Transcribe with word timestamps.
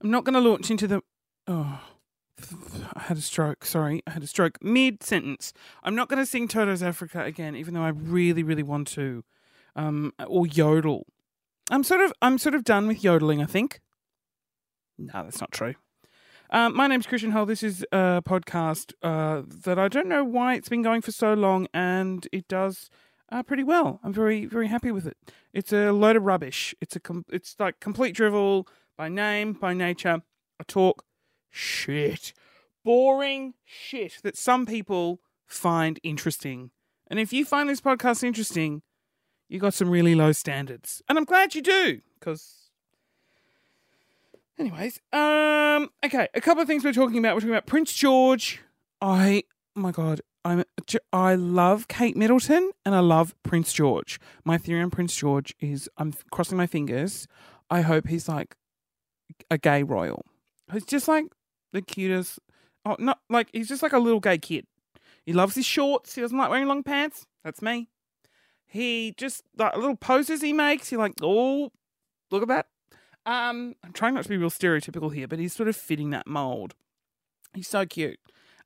I'm 0.00 0.10
not 0.10 0.24
going 0.24 0.34
to 0.34 0.48
launch 0.48 0.70
into 0.70 0.86
the. 0.86 1.02
Oh, 1.46 1.80
I 2.94 3.00
had 3.02 3.16
a 3.16 3.20
stroke. 3.20 3.64
Sorry, 3.64 4.02
I 4.06 4.12
had 4.12 4.22
a 4.22 4.26
stroke 4.26 4.58
mid 4.62 5.02
sentence. 5.02 5.52
I'm 5.82 5.94
not 5.94 6.08
going 6.08 6.20
to 6.20 6.26
sing 6.26 6.48
Toto's 6.48 6.82
Africa 6.82 7.24
again, 7.24 7.56
even 7.56 7.74
though 7.74 7.82
I 7.82 7.88
really, 7.88 8.42
really 8.42 8.62
want 8.62 8.88
to, 8.88 9.24
um, 9.74 10.12
or 10.26 10.46
yodel. 10.46 11.06
I'm 11.70 11.82
sort 11.82 12.00
of, 12.00 12.12
I'm 12.22 12.38
sort 12.38 12.54
of 12.54 12.64
done 12.64 12.86
with 12.86 13.02
yodeling. 13.02 13.42
I 13.42 13.46
think. 13.46 13.80
No, 14.96 15.24
that's 15.24 15.40
not 15.40 15.52
true. 15.52 15.74
Um, 16.50 16.74
my 16.74 16.86
name's 16.86 17.06
Christian 17.06 17.32
Hull. 17.32 17.44
This 17.44 17.62
is 17.62 17.84
a 17.92 18.22
podcast 18.24 18.94
uh, 19.02 19.42
that 19.64 19.78
I 19.78 19.88
don't 19.88 20.08
know 20.08 20.24
why 20.24 20.54
it's 20.54 20.68
been 20.68 20.82
going 20.82 21.02
for 21.02 21.12
so 21.12 21.34
long, 21.34 21.66
and 21.74 22.26
it 22.32 22.48
does 22.48 22.88
uh, 23.30 23.42
pretty 23.42 23.64
well. 23.64 24.00
I'm 24.02 24.14
very, 24.14 24.46
very 24.46 24.68
happy 24.68 24.90
with 24.90 25.06
it. 25.06 25.16
It's 25.52 25.72
a 25.72 25.92
load 25.92 26.16
of 26.16 26.22
rubbish. 26.22 26.74
It's 26.80 26.96
a, 26.96 27.00
com- 27.00 27.26
it's 27.30 27.56
like 27.58 27.80
complete 27.80 28.14
drivel 28.14 28.66
by 28.98 29.08
name, 29.08 29.54
by 29.54 29.72
nature. 29.72 30.20
I 30.60 30.64
talk 30.66 31.04
shit, 31.48 32.34
boring 32.84 33.54
shit 33.64 34.18
that 34.24 34.36
some 34.36 34.66
people 34.66 35.20
find 35.46 35.98
interesting. 36.02 36.72
And 37.06 37.18
if 37.18 37.32
you 37.32 37.46
find 37.46 37.70
this 37.70 37.80
podcast 37.80 38.22
interesting, 38.22 38.82
you've 39.48 39.62
got 39.62 39.72
some 39.72 39.88
really 39.88 40.14
low 40.14 40.32
standards, 40.32 41.00
and 41.08 41.16
I'm 41.16 41.24
glad 41.24 41.54
you 41.54 41.62
do 41.62 42.00
because 42.18 42.56
Anyways, 44.58 44.98
um, 45.12 45.88
okay, 46.04 46.26
a 46.34 46.40
couple 46.40 46.60
of 46.60 46.66
things 46.66 46.82
we're 46.82 46.92
talking 46.92 47.18
about. 47.18 47.36
We're 47.36 47.42
talking 47.42 47.54
about 47.54 47.66
Prince 47.66 47.92
George. 47.92 48.60
I, 49.00 49.44
my 49.76 49.92
God, 49.92 50.20
I'm, 50.44 50.64
I 51.12 51.36
love 51.36 51.86
Kate 51.86 52.16
Middleton 52.16 52.72
and 52.84 52.92
I 52.92 52.98
love 52.98 53.36
Prince 53.44 53.72
George. 53.72 54.18
My 54.44 54.58
theory 54.58 54.82
on 54.82 54.90
Prince 54.90 55.14
George 55.14 55.54
is 55.60 55.88
I'm 55.96 56.12
crossing 56.32 56.56
my 56.56 56.66
fingers. 56.66 57.28
I 57.70 57.82
hope 57.82 58.08
he's 58.08 58.28
like 58.28 58.56
a 59.50 59.58
gay 59.58 59.82
royal. 59.82 60.24
He's 60.72 60.84
just 60.84 61.08
like 61.08 61.26
the 61.72 61.82
cutest. 61.82 62.38
Oh, 62.84 62.96
not 62.98 63.20
like 63.28 63.48
he's 63.52 63.68
just 63.68 63.82
like 63.82 63.92
a 63.92 63.98
little 63.98 64.20
gay 64.20 64.38
kid. 64.38 64.66
He 65.24 65.32
loves 65.32 65.54
his 65.54 65.66
shorts. 65.66 66.14
He 66.14 66.20
doesn't 66.20 66.36
like 66.36 66.50
wearing 66.50 66.68
long 66.68 66.82
pants. 66.82 67.26
That's 67.44 67.62
me. 67.62 67.88
He 68.66 69.14
just 69.16 69.42
like 69.56 69.76
little 69.76 69.96
poses 69.96 70.42
he 70.42 70.52
makes. 70.52 70.92
You're 70.92 71.00
like, 71.00 71.14
oh, 71.22 71.72
look 72.30 72.42
at 72.42 72.48
that. 72.48 72.66
Um, 73.26 73.74
I'm 73.84 73.92
trying 73.92 74.14
not 74.14 74.22
to 74.22 74.28
be 74.28 74.38
real 74.38 74.50
stereotypical 74.50 75.12
here, 75.12 75.28
but 75.28 75.38
he's 75.38 75.54
sort 75.54 75.68
of 75.68 75.76
fitting 75.76 76.10
that 76.10 76.26
mold. 76.26 76.74
He's 77.54 77.68
so 77.68 77.84
cute. 77.84 78.18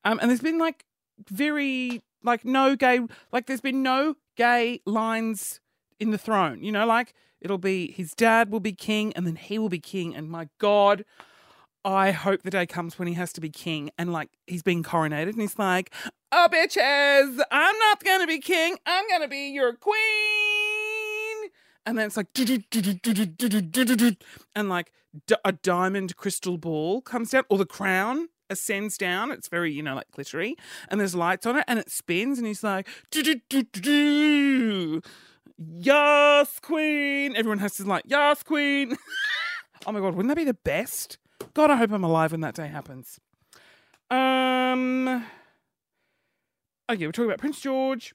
Um, 0.04 0.18
and 0.20 0.30
there's 0.30 0.40
been 0.40 0.58
like 0.58 0.84
very 1.28 2.02
like 2.22 2.44
no 2.44 2.76
gay 2.76 3.00
like 3.32 3.46
there's 3.46 3.60
been 3.60 3.82
no 3.82 4.14
gay 4.36 4.80
lines 4.86 5.60
in 6.02 6.10
the 6.10 6.18
throne. 6.18 6.62
You 6.62 6.72
know, 6.72 6.86
like 6.86 7.14
it'll 7.40 7.58
be 7.58 7.92
his 7.92 8.14
dad 8.14 8.50
will 8.50 8.60
be 8.60 8.72
king 8.72 9.12
and 9.14 9.26
then 9.26 9.36
he 9.36 9.58
will 9.58 9.68
be 9.68 9.80
king. 9.80 10.14
And 10.14 10.30
my 10.30 10.48
God, 10.58 11.04
I 11.84 12.10
hope 12.10 12.42
the 12.42 12.50
day 12.50 12.66
comes 12.66 12.98
when 12.98 13.08
he 13.08 13.14
has 13.14 13.32
to 13.34 13.40
be 13.40 13.50
king 13.50 13.90
and 13.96 14.12
like 14.12 14.30
he's 14.46 14.62
being 14.62 14.82
coronated 14.82 15.30
and 15.32 15.40
he's 15.40 15.58
like, 15.58 15.92
Oh 16.30 16.48
bitches, 16.50 17.40
I'm 17.50 17.78
not 17.78 18.04
gonna 18.04 18.26
be 18.26 18.38
king, 18.38 18.76
I'm 18.86 19.08
gonna 19.08 19.28
be 19.28 19.48
your 19.48 19.74
queen 19.74 19.92
and 21.86 21.98
then 21.98 22.06
it's 22.06 22.16
like 22.16 22.28
and 24.54 24.68
like 24.68 24.92
a 25.44 25.52
diamond 25.52 26.16
crystal 26.16 26.56
ball 26.58 27.00
comes 27.00 27.30
down 27.30 27.44
or 27.48 27.58
the 27.58 27.66
crown 27.66 28.28
ascends 28.50 28.98
down 28.98 29.30
it's 29.30 29.48
very 29.48 29.72
you 29.72 29.82
know 29.82 29.94
like 29.94 30.10
glittery 30.10 30.56
and 30.88 31.00
there's 31.00 31.14
lights 31.14 31.46
on 31.46 31.56
it 31.56 31.64
and 31.66 31.78
it 31.78 31.90
spins 31.90 32.38
and 32.38 32.46
he's 32.46 32.62
like 32.62 32.86
yes 35.68 36.58
queen 36.60 37.36
everyone 37.36 37.58
has 37.58 37.74
to 37.74 37.84
like 37.84 38.04
yes 38.06 38.42
queen 38.42 38.96
oh 39.86 39.92
my 39.92 40.00
god 40.00 40.14
wouldn't 40.14 40.28
that 40.28 40.36
be 40.36 40.44
the 40.44 40.54
best 40.54 41.18
god 41.54 41.70
i 41.70 41.76
hope 41.76 41.90
i'm 41.92 42.04
alive 42.04 42.32
when 42.32 42.40
that 42.40 42.54
day 42.54 42.68
happens 42.68 43.18
um 44.10 45.24
okay 46.90 47.06
we're 47.06 47.12
talking 47.12 47.26
about 47.26 47.38
prince 47.38 47.60
george 47.60 48.14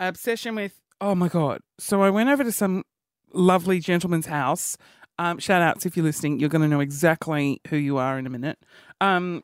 obsession 0.00 0.54
with 0.54 0.82
Oh 1.02 1.16
my 1.16 1.26
god! 1.26 1.62
So 1.80 2.00
I 2.00 2.10
went 2.10 2.28
over 2.28 2.44
to 2.44 2.52
some 2.52 2.84
lovely 3.32 3.80
gentleman's 3.80 4.26
house. 4.26 4.78
Um, 5.18 5.40
shout 5.40 5.60
outs 5.60 5.84
if 5.84 5.96
you're 5.96 6.04
listening. 6.04 6.38
You're 6.38 6.48
going 6.48 6.62
to 6.62 6.68
know 6.68 6.78
exactly 6.78 7.60
who 7.66 7.76
you 7.76 7.96
are 7.96 8.20
in 8.20 8.24
a 8.24 8.30
minute. 8.30 8.56
Um, 9.00 9.42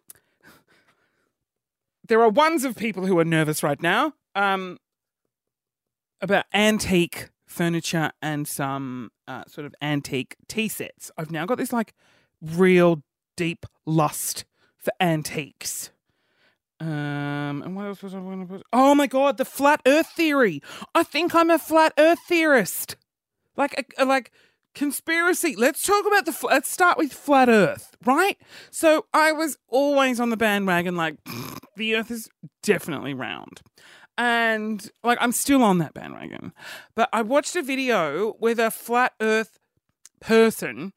there 2.07 2.23
are 2.23 2.29
ones 2.29 2.63
of 2.63 2.77
people 2.77 3.07
who 3.07 3.19
are 3.19 3.25
nervous 3.25 3.65
right 3.65 3.83
now 3.83 4.13
um, 4.37 4.79
about 6.21 6.45
antique 6.53 7.31
furniture 7.47 8.11
and 8.21 8.47
some 8.47 9.11
uh, 9.27 9.45
sort 9.47 9.67
of 9.67 9.75
antique 9.81 10.37
tea 10.49 10.69
sets. 10.69 11.11
I've 11.17 11.31
now 11.31 11.47
got 11.47 11.59
this 11.59 11.73
like 11.73 11.95
real 12.41 13.03
deep 13.37 13.67
lust 13.87 14.45
for 14.77 14.93
antiques. 15.01 15.91
Um, 16.81 17.63
and 17.65 17.75
what 17.75 17.87
else 17.87 18.03
was 18.03 18.15
I 18.15 18.21
going 18.21 18.47
to 18.47 18.47
put? 18.47 18.63
Oh 18.73 18.95
my 18.95 19.07
god, 19.07 19.37
the 19.37 19.45
flat 19.45 19.81
Earth 19.85 20.09
theory. 20.09 20.63
I 20.95 21.03
think 21.03 21.35
I'm 21.35 21.51
a 21.51 21.59
flat 21.59 21.93
Earth 21.99 22.21
theorist. 22.29 22.97
Like, 23.57 23.75
a, 23.99 24.03
a, 24.03 24.05
like 24.05 24.31
conspiracy. 24.75 25.57
Let's 25.57 25.83
talk 25.83 26.07
about 26.07 26.25
the. 26.25 26.37
Let's 26.47 26.71
start 26.71 26.97
with 26.97 27.13
flat 27.13 27.49
Earth, 27.49 27.97
right? 28.05 28.39
So 28.71 29.07
I 29.13 29.33
was 29.33 29.59
always 29.69 30.21
on 30.21 30.31
the 30.31 30.37
bandwagon, 30.37 30.95
like 30.95 31.17
the 31.77 31.97
Earth 31.97 32.13
is 32.13 32.29
definitely 32.63 33.13
round, 33.13 33.61
and 34.19 34.91
like 35.03 35.17
I'm 35.21 35.33
still 35.33 35.63
on 35.63 35.79
that 35.79 35.95
bandwagon. 35.95 36.53
But 36.95 37.09
I 37.13 37.23
watched 37.23 37.57
a 37.57 37.63
video 37.63 38.37
with 38.39 38.59
a 38.59 38.71
flat 38.71 39.15
Earth 39.21 39.59
person 40.21 40.93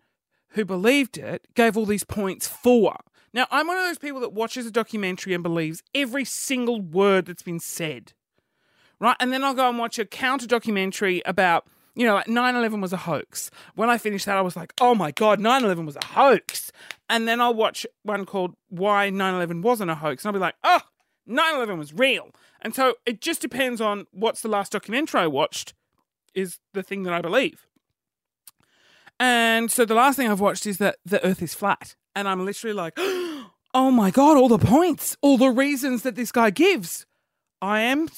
who 0.49 0.65
believed 0.65 1.17
it 1.17 1.47
gave 1.55 1.77
all 1.77 1.85
these 1.85 2.03
points 2.03 2.47
for 2.47 2.97
now, 3.33 3.47
I'm 3.49 3.67
one 3.67 3.77
of 3.77 3.85
those 3.85 3.97
people 3.97 4.19
that 4.21 4.33
watches 4.33 4.65
a 4.65 4.71
documentary 4.71 5.33
and 5.33 5.41
believes 5.41 5.83
every 5.95 6.25
single 6.25 6.81
word 6.81 7.25
that's 7.25 7.43
been 7.43 7.59
said. 7.59 8.13
Right? 8.99 9.15
And 9.19 9.31
then 9.31 9.43
I'll 9.43 9.53
go 9.53 9.69
and 9.69 9.79
watch 9.79 9.97
a 9.97 10.05
counter 10.05 10.45
documentary 10.45 11.21
about, 11.25 11.65
you 11.95 12.05
know, 12.05 12.13
like 12.13 12.27
9 12.27 12.55
11 12.55 12.81
was 12.81 12.93
a 12.93 12.97
hoax. 12.97 13.49
When 13.75 13.89
I 13.89 13.97
finished 13.97 14.25
that, 14.25 14.37
I 14.37 14.41
was 14.41 14.55
like, 14.55 14.73
oh 14.81 14.93
my 14.93 15.11
God, 15.11 15.39
9 15.39 15.63
11 15.63 15.85
was 15.85 15.95
a 15.95 16.05
hoax. 16.05 16.71
And 17.09 17.27
then 17.27 17.41
I'll 17.41 17.53
watch 17.53 17.85
one 18.03 18.25
called 18.25 18.55
Why 18.69 19.09
9 19.09 19.33
11 19.33 19.61
Wasn't 19.61 19.89
a 19.89 19.95
Hoax. 19.95 20.23
And 20.23 20.29
I'll 20.29 20.33
be 20.33 20.39
like, 20.39 20.55
oh, 20.63 20.81
9 21.25 21.55
11 21.55 21.77
was 21.77 21.93
real. 21.93 22.31
And 22.61 22.75
so 22.75 22.95
it 23.05 23.21
just 23.21 23.41
depends 23.41 23.81
on 23.81 24.05
what's 24.11 24.41
the 24.41 24.47
last 24.47 24.71
documentary 24.71 25.21
I 25.21 25.27
watched, 25.27 25.73
is 26.33 26.59
the 26.73 26.83
thing 26.83 27.03
that 27.03 27.13
I 27.13 27.21
believe. 27.21 27.67
And 29.19 29.71
so 29.71 29.85
the 29.85 29.93
last 29.93 30.15
thing 30.15 30.27
I've 30.27 30.39
watched 30.39 30.65
is 30.65 30.77
that 30.79 30.97
the 31.05 31.23
earth 31.25 31.41
is 31.41 31.53
flat. 31.53 31.95
And 32.15 32.27
I'm 32.27 32.45
literally 32.45 32.73
like, 32.73 32.93
oh 32.97 33.91
my 33.91 34.11
God, 34.11 34.37
all 34.37 34.49
the 34.49 34.57
points, 34.57 35.15
all 35.21 35.37
the 35.37 35.49
reasons 35.49 36.03
that 36.03 36.15
this 36.15 36.31
guy 36.31 36.49
gives. 36.49 37.05
I 37.61 37.81
am 37.81 38.09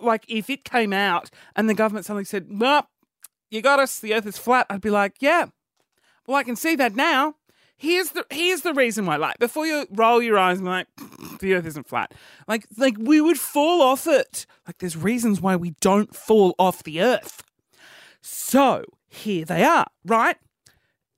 like, 0.00 0.24
if 0.28 0.50
it 0.50 0.64
came 0.64 0.92
out 0.92 1.30
and 1.56 1.68
the 1.68 1.74
government 1.74 2.04
suddenly 2.04 2.24
said, 2.24 2.46
well, 2.50 2.88
you 3.50 3.62
got 3.62 3.78
us, 3.78 3.98
the 3.98 4.14
earth 4.14 4.26
is 4.26 4.36
flat, 4.36 4.66
I'd 4.68 4.82
be 4.82 4.90
like, 4.90 5.16
yeah, 5.20 5.46
well, 6.26 6.36
I 6.36 6.42
can 6.42 6.56
see 6.56 6.76
that 6.76 6.94
now. 6.94 7.36
Here's 7.78 8.10
the 8.10 8.26
here's 8.30 8.62
the 8.62 8.74
reason 8.74 9.06
why. 9.06 9.16
Like 9.16 9.38
before 9.38 9.64
you 9.64 9.86
roll 9.90 10.20
your 10.20 10.38
eyes 10.38 10.58
and 10.58 10.66
like, 10.66 10.88
the 11.40 11.54
earth 11.54 11.66
isn't 11.66 11.88
flat. 11.88 12.12
Like 12.46 12.66
like 12.76 12.96
we 12.98 13.20
would 13.20 13.38
fall 13.38 13.82
off 13.82 14.06
it. 14.06 14.46
Like 14.66 14.78
there's 14.78 14.96
reasons 14.96 15.40
why 15.40 15.56
we 15.56 15.74
don't 15.80 16.14
fall 16.14 16.54
off 16.58 16.82
the 16.82 17.00
earth. 17.00 17.42
So 18.20 18.84
here 19.08 19.44
they 19.44 19.64
are, 19.64 19.86
right? 20.04 20.36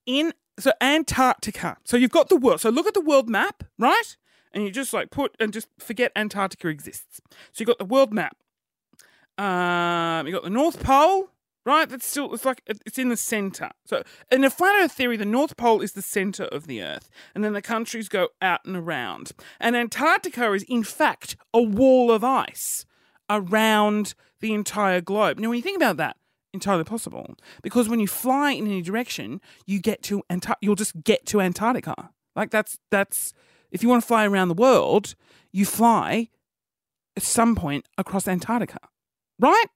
In 0.06 0.32
so 0.58 0.72
Antarctica. 0.80 1.78
So 1.84 1.96
you've 1.96 2.10
got 2.10 2.28
the 2.28 2.36
world. 2.36 2.60
So 2.60 2.70
look 2.70 2.86
at 2.86 2.94
the 2.94 3.00
world 3.00 3.28
map, 3.28 3.64
right? 3.78 4.16
And 4.52 4.64
you 4.64 4.70
just 4.70 4.92
like 4.92 5.10
put 5.10 5.36
and 5.40 5.52
just 5.52 5.68
forget 5.78 6.12
Antarctica 6.14 6.68
exists. 6.68 7.20
So 7.52 7.62
you've 7.62 7.68
got 7.68 7.78
the 7.78 7.84
world 7.84 8.12
map. 8.12 8.36
Um, 9.38 10.26
you 10.26 10.32
got 10.32 10.42
the 10.42 10.50
North 10.50 10.82
Pole, 10.82 11.30
right? 11.64 11.88
That's 11.88 12.06
still 12.06 12.32
it's 12.34 12.44
like 12.44 12.62
it's 12.66 12.98
in 12.98 13.08
the 13.08 13.16
center. 13.16 13.70
So 13.84 14.02
in 14.30 14.44
a 14.44 14.50
flat 14.50 14.74
Earth 14.82 14.92
theory, 14.92 15.16
the 15.16 15.24
North 15.24 15.56
Pole 15.56 15.80
is 15.80 15.92
the 15.92 16.02
center 16.02 16.44
of 16.44 16.66
the 16.66 16.82
Earth, 16.82 17.10
and 17.34 17.44
then 17.44 17.52
the 17.52 17.62
countries 17.62 18.08
go 18.08 18.28
out 18.40 18.60
and 18.64 18.76
around. 18.76 19.32
And 19.58 19.76
Antarctica 19.76 20.52
is 20.52 20.62
in 20.64 20.84
fact 20.84 21.36
a 21.52 21.62
wall 21.62 22.10
of 22.10 22.24
ice 22.24 22.86
around 23.28 24.14
the 24.40 24.54
entire 24.54 25.00
globe. 25.00 25.38
Now, 25.38 25.48
when 25.48 25.56
you 25.56 25.62
think 25.62 25.76
about 25.76 25.96
that, 25.98 26.16
entirely 26.52 26.84
possible 26.84 27.36
because 27.62 27.88
when 27.88 28.00
you 28.00 28.06
fly 28.06 28.52
in 28.52 28.66
any 28.66 28.82
direction, 28.82 29.40
you 29.66 29.78
get 29.80 30.02
to 30.04 30.22
Antar- 30.28 30.56
you'll 30.60 30.74
just 30.74 31.02
get 31.04 31.26
to 31.26 31.40
Antarctica. 31.40 32.10
Like 32.34 32.50
that's 32.50 32.78
that's 32.90 33.32
if 33.70 33.82
you 33.82 33.88
want 33.88 34.02
to 34.02 34.06
fly 34.06 34.26
around 34.26 34.48
the 34.48 34.54
world, 34.54 35.14
you 35.52 35.64
fly 35.64 36.28
at 37.16 37.22
some 37.22 37.54
point 37.54 37.86
across 37.98 38.26
Antarctica, 38.26 38.80
right? 39.38 39.66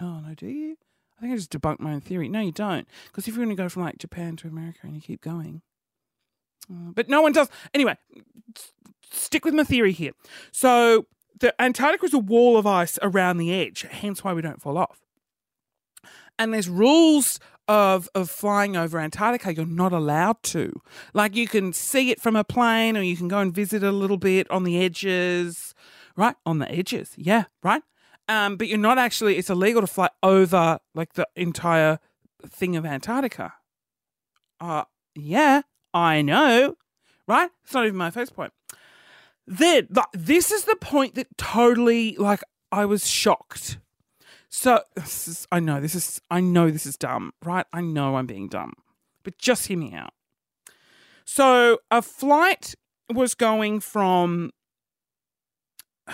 Oh 0.00 0.20
no, 0.20 0.34
do 0.34 0.46
you? 0.46 0.76
I 1.18 1.22
think 1.22 1.32
I 1.32 1.36
just 1.36 1.50
debunked 1.50 1.80
my 1.80 1.94
own 1.94 2.00
theory. 2.00 2.28
No, 2.28 2.40
you 2.40 2.52
don't, 2.52 2.86
because 3.06 3.26
if 3.26 3.34
you're 3.34 3.44
going 3.44 3.56
to 3.56 3.62
go 3.62 3.68
from 3.68 3.82
like 3.82 3.98
Japan 3.98 4.36
to 4.36 4.48
America 4.48 4.80
and 4.82 4.94
you 4.94 5.00
keep 5.00 5.22
going, 5.22 5.62
uh, 6.70 6.90
but 6.94 7.08
no 7.08 7.22
one 7.22 7.32
does. 7.32 7.48
Anyway, 7.72 7.96
stick 9.10 9.44
with 9.44 9.54
my 9.54 9.64
theory 9.64 9.92
here. 9.92 10.12
So 10.52 11.06
the 11.38 11.54
Antarctica 11.60 12.04
is 12.04 12.14
a 12.14 12.18
wall 12.18 12.56
of 12.56 12.66
ice 12.66 12.98
around 13.00 13.38
the 13.38 13.52
edge, 13.52 13.86
hence 13.90 14.22
why 14.22 14.34
we 14.34 14.42
don't 14.42 14.60
fall 14.60 14.76
off. 14.76 15.00
And 16.38 16.52
there's 16.52 16.68
rules 16.68 17.40
of 17.68 18.08
of 18.14 18.30
flying 18.30 18.76
over 18.76 18.98
Antarctica. 18.98 19.54
You're 19.54 19.66
not 19.66 19.92
allowed 19.92 20.42
to. 20.44 20.80
Like 21.14 21.34
you 21.34 21.48
can 21.48 21.72
see 21.72 22.10
it 22.10 22.20
from 22.20 22.36
a 22.36 22.44
plane, 22.44 22.96
or 22.96 23.02
you 23.02 23.16
can 23.16 23.28
go 23.28 23.38
and 23.38 23.54
visit 23.54 23.82
a 23.82 23.92
little 23.92 24.18
bit 24.18 24.50
on 24.50 24.64
the 24.64 24.78
edges. 24.82 25.74
Right 26.14 26.36
on 26.46 26.58
the 26.58 26.70
edges, 26.70 27.12
yeah, 27.16 27.44
right. 27.62 27.82
Um, 28.28 28.56
but 28.56 28.68
you're 28.68 28.78
not 28.78 28.98
actually. 28.98 29.36
It's 29.36 29.50
illegal 29.50 29.80
to 29.80 29.86
fly 29.86 30.08
over 30.22 30.78
like 30.94 31.14
the 31.14 31.28
entire 31.36 32.00
thing 32.48 32.76
of 32.76 32.84
Antarctica. 32.84 33.54
Uh, 34.60 34.84
yeah, 35.14 35.62
I 35.94 36.22
know, 36.22 36.76
right? 37.28 37.50
It's 37.64 37.74
not 37.74 37.86
even 37.86 37.96
my 37.96 38.10
first 38.10 38.34
point. 38.34 38.52
Then, 39.46 39.88
this 40.12 40.50
is 40.50 40.64
the 40.64 40.76
point 40.76 41.14
that 41.14 41.28
totally, 41.38 42.16
like, 42.16 42.42
I 42.72 42.84
was 42.84 43.08
shocked. 43.08 43.78
So, 44.48 44.82
is, 44.96 45.46
I 45.52 45.60
know 45.60 45.80
this 45.80 45.94
is, 45.94 46.20
I 46.30 46.40
know 46.40 46.70
this 46.70 46.86
is 46.86 46.96
dumb, 46.96 47.32
right? 47.44 47.66
I 47.72 47.80
know 47.80 48.16
I'm 48.16 48.26
being 48.26 48.48
dumb, 48.48 48.72
but 49.22 49.38
just 49.38 49.68
hear 49.68 49.78
me 49.78 49.94
out. 49.94 50.14
So, 51.24 51.78
a 51.90 52.02
flight 52.02 52.74
was 53.12 53.34
going 53.34 53.80
from 53.80 54.50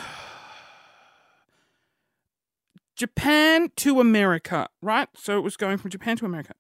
Japan 3.02 3.72
to 3.74 3.98
America, 3.98 4.68
right? 4.80 5.08
So 5.16 5.36
it 5.36 5.40
was 5.40 5.56
going 5.56 5.76
from 5.76 5.90
Japan 5.90 6.16
to 6.18 6.24
America. 6.24 6.54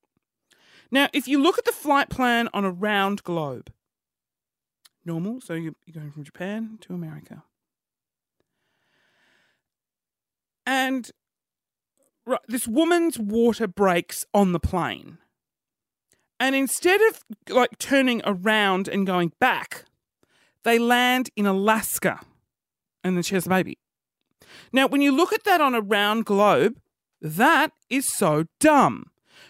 Now, 0.90 1.06
if 1.12 1.28
you 1.28 1.40
look 1.40 1.56
at 1.56 1.64
the 1.64 1.70
flight 1.70 2.08
plan 2.10 2.48
on 2.52 2.64
a 2.64 2.70
round 2.72 3.22
globe, 3.22 3.72
normal, 5.04 5.40
so 5.40 5.54
you're 5.54 5.76
going 5.94 6.10
from 6.10 6.24
Japan 6.24 6.78
to 6.80 6.94
America. 6.94 7.44
And 10.66 11.12
right, 12.26 12.40
this 12.48 12.66
woman's 12.66 13.20
water 13.20 13.68
breaks 13.68 14.26
on 14.34 14.50
the 14.50 14.58
plane. 14.58 15.18
And 16.40 16.56
instead 16.56 17.00
of 17.02 17.24
like 17.50 17.78
turning 17.78 18.20
around 18.24 18.88
and 18.88 19.06
going 19.06 19.30
back, 19.38 19.84
they 20.64 20.80
land 20.80 21.30
in 21.36 21.46
Alaska 21.46 22.18
and 23.04 23.16
then 23.16 23.22
she 23.22 23.36
has 23.36 23.46
a 23.46 23.48
baby. 23.48 23.78
Now, 24.72 24.86
when 24.86 25.00
you 25.00 25.12
look 25.12 25.32
at 25.32 25.44
that 25.44 25.60
on 25.60 25.74
a 25.74 25.80
round 25.80 26.24
globe, 26.24 26.78
that 27.20 27.72
is 27.88 28.06
so 28.06 28.44
dumb 28.58 29.06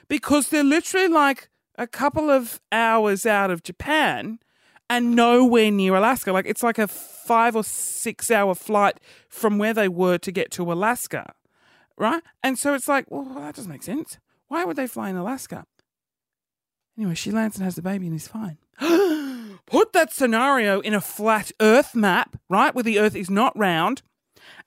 because 0.09 0.49
they're 0.49 0.65
literally 0.65 1.09
like 1.09 1.49
a 1.77 1.87
couple 1.87 2.31
of 2.31 2.61
hours 2.71 3.25
out 3.25 3.51
of 3.51 3.63
Japan 3.63 4.39
and 4.91 5.17
nowhere 5.17 5.71
near 5.71 5.95
Alaska. 5.95 6.33
Like 6.33 6.47
it's 6.47 6.63
like 6.63 6.79
a 6.79 6.87
five 6.87 7.57
or 7.57 7.65
six 7.65 8.31
hour 8.31 8.55
flight 8.55 9.01
from 9.29 9.59
where 9.59 9.73
they 9.73 9.89
were 9.89 10.19
to 10.19 10.31
get 10.31 10.51
to 10.53 10.71
Alaska, 10.71 11.35
right? 11.97 12.23
And 12.43 12.59
so 12.59 12.75
it's 12.75 12.89
like, 12.89 13.11
well, 13.11 13.25
that 13.37 13.55
doesn't 13.55 13.71
make 13.71 13.83
sense. 13.83 14.19
Why 14.49 14.65
would 14.65 14.77
they 14.77 14.87
fly 14.87 15.09
in 15.09 15.17
Alaska? 15.17 15.65
Anyway, 16.99 17.15
she 17.15 17.31
lands 17.31 17.57
and 17.57 17.65
has 17.65 17.75
the 17.75 17.83
baby 17.83 18.07
and 18.07 18.15
he's 18.15 18.29
fine. 18.29 18.59
Put 19.67 19.95
that 19.95 20.13
scenario 20.13 20.81
in 20.81 20.93
a 20.93 21.01
flat 21.01 21.53
Earth 21.59 21.95
map, 21.95 22.37
right, 22.51 22.75
where 22.75 22.85
the 22.85 22.99
Earth 22.99 23.17
is 23.17 23.31
not 23.31 23.57
round, 23.59 24.03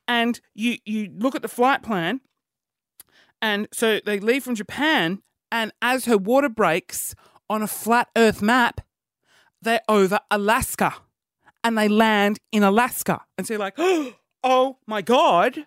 and 0.08 0.40
you 0.54 0.78
you 0.86 1.12
look 1.16 1.36
at 1.36 1.42
the 1.42 1.48
flight 1.48 1.84
plan, 1.84 2.22
and 3.42 3.68
so 3.72 4.00
they 4.06 4.20
leave 4.20 4.44
from 4.44 4.56
Japan, 4.56 5.22
and 5.52 5.72
as 5.82 6.06
her 6.06 6.18
water 6.18 6.50
breaks 6.50 7.16
on 7.50 7.62
a 7.62 7.68
flat 7.68 8.10
Earth 8.16 8.42
map, 8.42 8.82
they're 9.62 9.82
over 9.88 10.20
Alaska, 10.32 10.96
and 11.64 11.78
they 11.78 11.88
land 11.88 12.40
in 12.52 12.64
Alaska, 12.64 13.22
and 13.38 13.46
so 13.46 13.54
you're 13.54 13.60
like, 13.60 13.76
oh 14.44 14.78
my 14.88 15.02
god, 15.02 15.66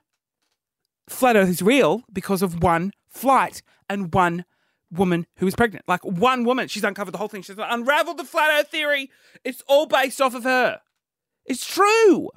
flat 1.08 1.37
Earth 1.37 1.49
is 1.49 1.62
real 1.62 2.02
because 2.12 2.43
of 2.43 2.62
one 2.62 2.93
flight 3.08 3.62
and 3.88 4.12
one 4.14 4.44
woman 4.90 5.26
who 5.37 5.46
is 5.46 5.55
pregnant. 5.55 5.85
Like 5.88 6.05
one 6.05 6.44
woman, 6.44 6.69
she's 6.69 6.85
uncovered 6.85 7.14
the 7.14 7.19
whole 7.19 7.29
thing. 7.29 7.43
She's 7.43 7.56
unraveled 7.58 8.19
the 8.19 8.25
flat 8.25 8.50
earth 8.58 8.69
theory. 8.69 9.11
It's 9.44 9.62
all 9.67 9.87
based 9.87 10.20
off 10.20 10.35
of 10.35 10.44
her. 10.44 10.81
It's 11.44 11.67
true. 11.67 12.31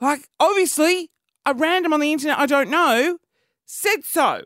Like, 0.00 0.28
obviously, 0.40 1.10
a 1.46 1.54
random 1.54 1.92
on 1.92 2.00
the 2.00 2.12
internet 2.12 2.38
I 2.38 2.46
don't 2.46 2.70
know 2.70 3.18
said 3.66 4.04
so. 4.04 4.42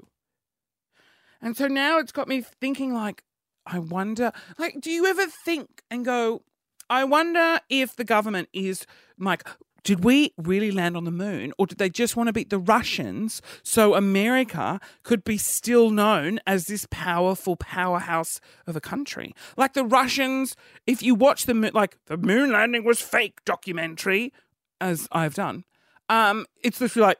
And 1.41 1.57
so 1.57 1.69
now 1.69 1.99
it's 1.99 2.13
got 2.13 2.29
me 2.29 2.41
thinking, 2.41 2.93
like, 2.93 3.23
I 3.65 3.79
wonder, 3.79 4.33
like, 4.59 4.81
do 4.81 4.91
you 4.91 5.07
ever 5.07 5.27
think 5.27 5.83
and 5.91 6.05
go, 6.05 6.43
I 6.91 7.05
wonder 7.05 7.61
if 7.69 7.95
the 7.95 8.05
government 8.05 8.49
is 8.53 8.87
like, 9.19 9.47
did 9.85 10.05
we 10.05 10.33
really 10.37 10.71
land 10.71 10.97
on 10.97 11.05
the 11.05 11.11
moon 11.11 11.53
or 11.59 11.67
did 11.67 11.79
they 11.79 11.89
just 11.89 12.17
want 12.17 12.27
to 12.27 12.33
beat 12.33 12.51
the 12.51 12.59
Russians 12.59 13.41
so 13.63 13.95
America 13.95 14.81
could 15.03 15.23
be 15.23 15.39
still 15.39 15.91
known 15.91 16.41
as 16.47 16.67
this 16.67 16.87
powerful 16.91 17.57
powerhouse 17.57 18.41
of 18.67 18.75
a 18.75 18.81
country? 18.81 19.35
Like 19.57 19.75
the 19.75 19.85
Russians, 19.85 20.57
if 20.87 21.03
you 21.03 21.15
watch 21.15 21.47
the 21.47 21.55
like 21.73 21.97
the 22.07 22.17
moon 22.17 22.53
landing 22.53 22.85
was 22.85 23.01
fake 23.01 23.45
documentary, 23.45 24.33
as 24.81 25.09
I've 25.13 25.35
done, 25.35 25.65
um, 26.09 26.47
it's 26.63 26.81
literally 26.81 27.07
like 27.09 27.19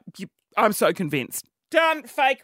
I'm 0.57 0.73
so 0.73 0.91
convinced. 0.93 1.45
Done, 1.71 2.03
fake. 2.03 2.41